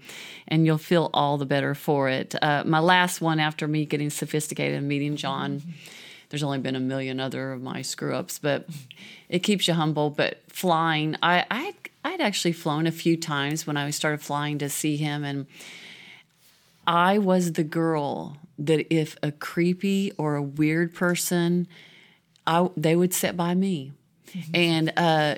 and 0.48 0.66
you'll 0.66 0.78
feel 0.78 1.10
all 1.14 1.38
the 1.38 1.46
better 1.46 1.76
for 1.76 2.08
it. 2.08 2.36
Uh, 2.42 2.64
my 2.66 2.80
last 2.80 3.20
one 3.20 3.42
after 3.42 3.68
me 3.68 3.86
getting 3.86 4.10
sophisticated 4.10 4.78
and 4.78 4.88
meeting 4.88 5.18
John, 5.18 5.62
there's 6.30 6.42
only 6.42 6.60
been 6.60 6.78
a 6.78 6.80
million 6.80 7.20
other 7.20 7.52
of 7.52 7.62
my 7.62 7.82
screw 7.82 8.16
ups, 8.16 8.40
but 8.40 8.66
it 9.28 9.40
keeps 9.40 9.68
you 9.68 9.74
humble. 9.74 10.10
But 10.10 10.42
flying, 10.48 11.18
I 11.22 11.46
I 11.52 11.74
I'd 12.06 12.22
actually 12.22 12.54
flown 12.54 12.88
a 12.88 12.94
few 12.94 13.18
times 13.18 13.68
when 13.68 13.76
I 13.76 13.90
started 13.90 14.22
flying 14.22 14.58
to 14.60 14.70
see 14.70 14.96
him, 14.96 15.26
and 15.26 15.48
I 16.88 17.18
was 17.18 17.52
the 17.52 17.66
girl 17.66 18.38
that 18.58 18.88
if 18.90 19.18
a 19.22 19.34
creepy 19.34 20.14
or 20.18 20.36
a 20.36 20.42
weird 20.42 20.96
person 20.96 21.68
I, 22.46 22.70
they 22.76 22.96
would 22.96 23.14
sit 23.14 23.38
by 23.38 23.54
me 23.56 23.94
and 24.54 24.92
uh, 24.98 25.36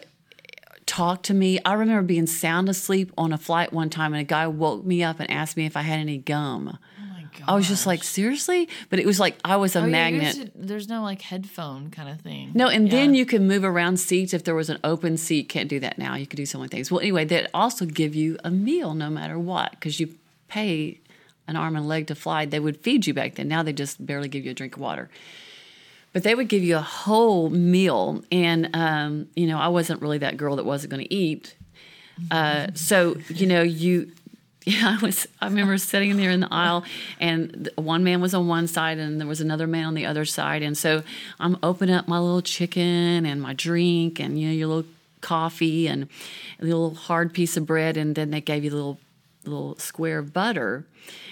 talk 0.86 1.24
to 1.24 1.34
me. 1.34 1.60
I 1.66 1.74
remember 1.74 2.04
being 2.04 2.28
sound 2.28 2.70
asleep 2.70 3.12
on 3.18 3.34
a 3.34 3.38
flight 3.38 3.74
one 3.74 3.90
time, 3.90 4.14
and 4.14 4.22
a 4.22 4.26
guy 4.26 4.48
woke 4.48 4.86
me 4.86 5.04
up 5.04 5.20
and 5.20 5.30
asked 5.30 5.58
me 5.58 5.66
if 5.66 5.76
I 5.78 5.82
had 5.82 6.00
any 6.00 6.18
gum. 6.18 6.78
Oh 7.00 7.06
my 7.14 7.22
god. 7.24 7.44
I 7.48 7.56
was 7.56 7.68
just 7.68 7.86
like, 7.86 8.04
seriously? 8.04 8.70
But 8.90 9.00
it 9.00 9.06
was 9.06 9.20
like 9.20 9.38
I 9.44 9.58
was 9.58 9.76
a 9.76 9.80
Oh, 9.80 9.86
yeah, 9.86 9.92
magnet. 9.92 10.52
there's 10.56 10.88
no 10.88 11.04
like 11.04 11.22
headphone 11.22 11.92
kind 11.92 12.10
of 12.10 12.22
thing. 12.22 12.52
No, 12.54 12.68
and 12.70 12.90
then 12.90 13.14
you 13.16 13.26
can 13.26 13.48
move 13.48 13.64
around 13.64 13.98
seats 14.00 14.34
if 14.34 14.44
there 14.44 14.56
was 14.56 14.70
an 14.70 14.80
open 14.84 15.18
seat. 15.18 15.50
Can't 15.50 15.70
do 15.70 15.80
that 15.82 15.98
now. 15.98 16.16
You 16.16 16.26
could 16.26 16.38
do 16.38 16.46
so 16.46 16.58
many 16.60 16.70
things. 16.70 16.90
Well, 16.90 17.02
anyway, 17.02 17.26
they 17.26 17.46
also 17.54 17.86
give 17.86 18.16
you 18.16 18.38
a 18.44 18.50
meal 18.52 18.94
no 18.94 19.10
matter 19.10 19.38
what 19.38 19.72
because 19.72 20.00
you 20.00 20.16
pay 20.48 21.00
an 21.48 21.56
arm 21.56 21.76
and 21.76 21.86
a 21.86 21.88
leg 21.88 22.08
to 22.08 22.16
fly. 22.16 22.46
They 22.46 22.60
would 22.60 22.78
feed 22.78 23.06
you 23.06 23.14
back 23.14 23.36
then. 23.36 23.48
Now 23.48 23.62
they 23.62 23.74
just 23.74 24.04
barely 24.04 24.28
give 24.28 24.46
you 24.46 24.52
a 24.52 24.54
drink 24.56 24.76
of 24.78 24.82
water. 24.82 25.10
But 26.16 26.24
they 26.24 26.34
would 26.34 26.48
give 26.48 26.64
you 26.64 26.78
a 26.78 26.82
whole 26.82 27.50
meal, 27.50 28.24
and 28.32 28.70
um, 28.74 29.28
you 29.36 29.48
know 29.48 29.60
I 29.60 29.68
wasn't 29.68 30.02
really 30.02 30.20
that 30.20 30.38
girl 30.38 30.56
that 30.56 30.66
wasn't 30.66 30.92
going 30.92 31.04
to 31.04 31.14
eat. 31.14 31.58
Uh, 32.32 32.68
so 32.74 33.18
you 33.28 33.46
know 33.46 33.62
you 33.62 34.14
Yeah, 34.66 34.98
I 35.00 35.06
was. 35.06 35.28
I 35.42 35.46
remember 35.46 35.78
sitting 35.78 36.18
there 36.18 36.32
in 36.32 36.40
the 36.40 36.48
aisle, 36.52 36.86
and 37.20 37.70
one 37.76 38.04
man 38.04 38.20
was 38.20 38.34
on 38.34 38.48
one 38.48 38.68
side, 38.68 38.98
and 38.98 39.20
there 39.20 39.28
was 39.28 39.40
another 39.40 39.68
man 39.68 39.86
on 39.86 39.94
the 39.94 40.08
other 40.08 40.26
side. 40.26 40.64
And 40.64 40.76
so 40.76 41.04
I'm 41.40 41.58
opening 41.62 41.94
up 41.94 42.08
my 42.08 42.18
little 42.18 42.42
chicken 42.42 43.28
and 43.28 43.40
my 43.40 43.54
drink, 43.54 44.20
and 44.20 44.40
you 44.40 44.48
know 44.48 44.54
your 44.54 44.68
little 44.70 44.92
coffee 45.22 45.86
and 45.88 46.08
a 46.60 46.64
little 46.66 46.96
hard 46.96 47.32
piece 47.32 47.58
of 47.58 47.68
bread, 47.68 47.96
and 47.96 48.16
then 48.16 48.32
they 48.32 48.42
gave 48.42 48.64
you 48.64 48.72
a 48.72 48.74
little 48.74 49.00
little 49.48 49.78
square 49.78 50.20
of 50.20 50.34
butter. 50.34 50.86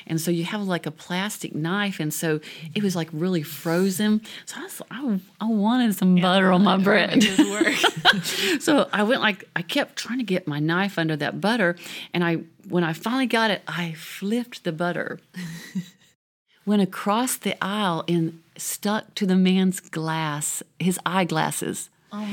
And 0.06 0.20
so 0.20 0.32
you 0.32 0.44
have 0.46 0.62
like 0.64 0.86
a 0.86 0.92
plastic 0.92 1.56
knife, 1.56 2.00
and 2.00 2.14
so 2.14 2.40
it 2.76 2.84
was 2.84 2.96
like 2.96 3.10
really 3.12 3.44
frozen. 3.44 4.22
So 4.46 4.58
I, 4.60 4.64
was, 4.64 4.82
I, 4.92 5.20
I 5.42 5.46
wanted 5.48 5.96
some 5.96 6.18
yeah, 6.18 6.24
butter 6.24 6.52
on 6.52 6.64
my 6.64 6.78
bread. 6.78 7.24
so 8.60 8.90
I 8.92 9.04
went 9.04 9.22
like 9.22 9.48
I 9.56 9.62
kept 9.62 9.96
trying 9.96 10.20
to 10.20 10.24
get 10.24 10.48
my 10.48 10.60
knife 10.60 10.98
under 10.98 11.16
that 11.18 11.42
butter, 11.42 11.76
and 12.14 12.24
I 12.24 12.40
when 12.68 12.84
I 12.84 12.94
finally 12.94 13.28
got 13.28 13.52
it, 13.52 13.62
I 13.68 13.94
flipped 13.94 14.64
the 14.64 14.72
butter. 14.72 15.20
went 16.66 16.82
across 16.82 17.38
the 17.38 17.62
aisle 17.64 18.04
and 18.08 18.42
stuck 18.58 19.14
to 19.16 19.26
the 19.26 19.36
man's 19.36 19.80
glass, 19.80 20.64
his 20.80 21.00
eyeglasses. 21.06 21.90
Oh 22.12 22.28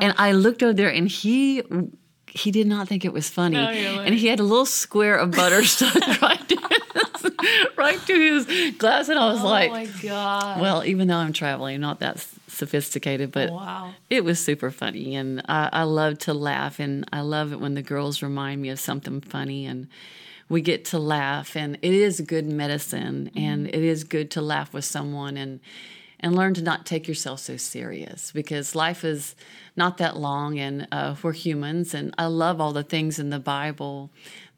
and 0.00 0.14
I 0.16 0.32
looked 0.32 0.62
over 0.62 0.72
there, 0.72 0.90
and 0.90 1.08
he 1.08 1.62
he 2.36 2.50
did 2.50 2.66
not 2.66 2.86
think 2.86 3.04
it 3.04 3.12
was 3.12 3.28
funny, 3.28 3.56
no, 3.56 3.68
and 3.70 4.14
he 4.14 4.26
had 4.26 4.40
a 4.40 4.42
little 4.42 4.66
square 4.66 5.16
of 5.16 5.30
butter 5.30 5.64
stuck 5.64 5.94
right 6.22 6.48
to 6.48 6.56
his, 6.56 7.30
right 7.76 8.06
to 8.06 8.14
his 8.14 8.76
glass, 8.76 9.08
and 9.08 9.18
I 9.18 9.32
was 9.32 9.42
oh 9.42 9.46
like, 9.46 9.70
"Oh 9.70 9.74
my 9.74 9.86
god!" 10.02 10.60
Well, 10.60 10.84
even 10.84 11.08
though 11.08 11.16
I'm 11.16 11.32
traveling, 11.32 11.80
not 11.80 12.00
that 12.00 12.26
sophisticated, 12.48 13.32
but 13.32 13.50
wow. 13.50 13.94
it 14.10 14.24
was 14.24 14.38
super 14.38 14.70
funny, 14.70 15.14
and 15.14 15.42
I, 15.48 15.70
I 15.72 15.82
love 15.84 16.18
to 16.20 16.34
laugh, 16.34 16.78
and 16.78 17.06
I 17.12 17.20
love 17.20 17.52
it 17.52 17.60
when 17.60 17.74
the 17.74 17.82
girls 17.82 18.22
remind 18.22 18.60
me 18.60 18.68
of 18.68 18.78
something 18.78 19.20
funny, 19.22 19.64
and 19.64 19.88
we 20.48 20.60
get 20.60 20.84
to 20.86 20.98
laugh, 20.98 21.56
and 21.56 21.76
it 21.80 21.92
is 21.92 22.20
good 22.20 22.46
medicine, 22.46 23.30
mm-hmm. 23.30 23.38
and 23.38 23.66
it 23.68 23.82
is 23.82 24.04
good 24.04 24.30
to 24.32 24.42
laugh 24.42 24.74
with 24.74 24.84
someone, 24.84 25.36
and 25.36 25.60
and 26.20 26.34
learn 26.34 26.54
to 26.54 26.62
not 26.62 26.86
take 26.86 27.06
yourself 27.06 27.40
so 27.40 27.56
serious 27.56 28.32
because 28.32 28.74
life 28.74 29.04
is 29.04 29.34
not 29.76 29.98
that 29.98 30.16
long 30.16 30.58
and 30.58 30.88
uh, 30.90 31.14
we're 31.22 31.32
humans. 31.32 31.94
And 31.94 32.14
I 32.16 32.26
love 32.26 32.60
all 32.60 32.72
the 32.72 32.82
things 32.82 33.18
in 33.18 33.30
the 33.30 33.38
Bible 33.38 34.10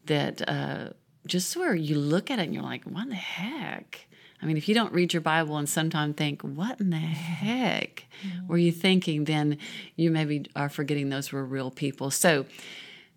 that 0.07 0.49
uh, 0.49 0.91
just 1.27 1.57
where 1.57 1.75
you 1.75 1.99
look 1.99 2.31
at 2.31 2.39
it 2.39 2.43
and 2.43 2.55
you're 2.55 2.63
like, 2.63 2.85
what 2.85 3.09
the 3.09 3.15
heck? 3.15 4.07
I 4.41 4.47
mean, 4.47 4.57
if 4.57 4.69
you 4.69 4.75
don't 4.75 4.93
read 4.93 5.13
your 5.13 5.21
Bible 5.21 5.57
and 5.57 5.69
sometimes 5.69 6.15
think, 6.15 6.43
what 6.43 6.81
in 6.81 6.91
the 6.91 6.97
heck 6.97 8.05
were 8.47 8.59
you 8.59 8.71
thinking, 8.71 9.25
then 9.25 9.59
you 9.97 10.11
maybe 10.11 10.47
are 10.55 10.69
forgetting 10.69 11.09
those 11.09 11.33
were 11.33 11.45
real 11.45 11.73
people. 11.73 12.11
So, 12.11 12.47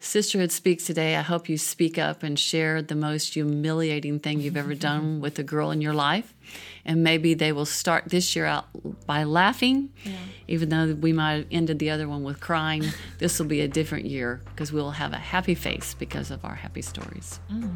Sisterhood 0.03 0.51
Speaks 0.51 0.85
today. 0.85 1.15
I 1.15 1.21
hope 1.21 1.47
you 1.47 1.59
speak 1.59 1.99
up 1.99 2.23
and 2.23 2.37
share 2.37 2.81
the 2.81 2.95
most 2.95 3.35
humiliating 3.35 4.19
thing 4.19 4.41
you've 4.41 4.57
ever 4.57 4.73
done 4.89 5.21
with 5.21 5.37
a 5.37 5.43
girl 5.43 5.69
in 5.69 5.79
your 5.79 5.93
life. 5.93 6.33
And 6.83 7.03
maybe 7.03 7.35
they 7.35 7.51
will 7.51 7.67
start 7.67 8.05
this 8.07 8.35
year 8.35 8.47
out 8.47 8.65
by 9.05 9.23
laughing, 9.23 9.93
yeah. 10.03 10.13
even 10.47 10.69
though 10.69 10.95
we 10.95 11.13
might 11.13 11.33
have 11.33 11.45
ended 11.51 11.77
the 11.77 11.91
other 11.91 12.09
one 12.09 12.23
with 12.23 12.39
crying. 12.39 12.83
this 13.19 13.37
will 13.37 13.45
be 13.45 13.61
a 13.61 13.67
different 13.67 14.05
year 14.05 14.41
because 14.45 14.73
we'll 14.73 14.91
have 14.91 15.13
a 15.13 15.17
happy 15.17 15.53
face 15.53 15.93
because 15.93 16.31
of 16.31 16.43
our 16.43 16.55
happy 16.55 16.81
stories. 16.81 17.39
Mm. 17.51 17.71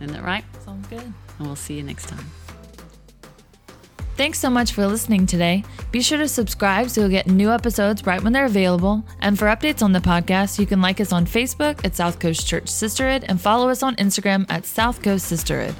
Isn't 0.00 0.14
that 0.14 0.22
right? 0.22 0.44
Sounds 0.64 0.86
good. 0.86 1.02
And 1.02 1.46
we'll 1.46 1.56
see 1.56 1.74
you 1.74 1.82
next 1.82 2.08
time. 2.08 2.30
Thanks 4.18 4.40
so 4.40 4.50
much 4.50 4.72
for 4.72 4.84
listening 4.84 5.26
today. 5.26 5.62
Be 5.92 6.02
sure 6.02 6.18
to 6.18 6.26
subscribe 6.26 6.90
so 6.90 7.02
you'll 7.02 7.08
get 7.08 7.28
new 7.28 7.52
episodes 7.52 8.04
right 8.04 8.20
when 8.20 8.32
they're 8.32 8.46
available. 8.46 9.04
And 9.20 9.38
for 9.38 9.44
updates 9.44 9.80
on 9.80 9.92
the 9.92 10.00
podcast, 10.00 10.58
you 10.58 10.66
can 10.66 10.80
like 10.80 11.00
us 11.00 11.12
on 11.12 11.24
Facebook 11.24 11.84
at 11.84 11.94
South 11.94 12.18
Coast 12.18 12.44
Church 12.44 12.68
Sisterhood 12.68 13.26
and 13.28 13.40
follow 13.40 13.68
us 13.68 13.84
on 13.84 13.94
Instagram 13.94 14.44
at 14.48 14.66
South 14.66 15.00
Coast 15.02 15.26
Sisterhood. 15.26 15.76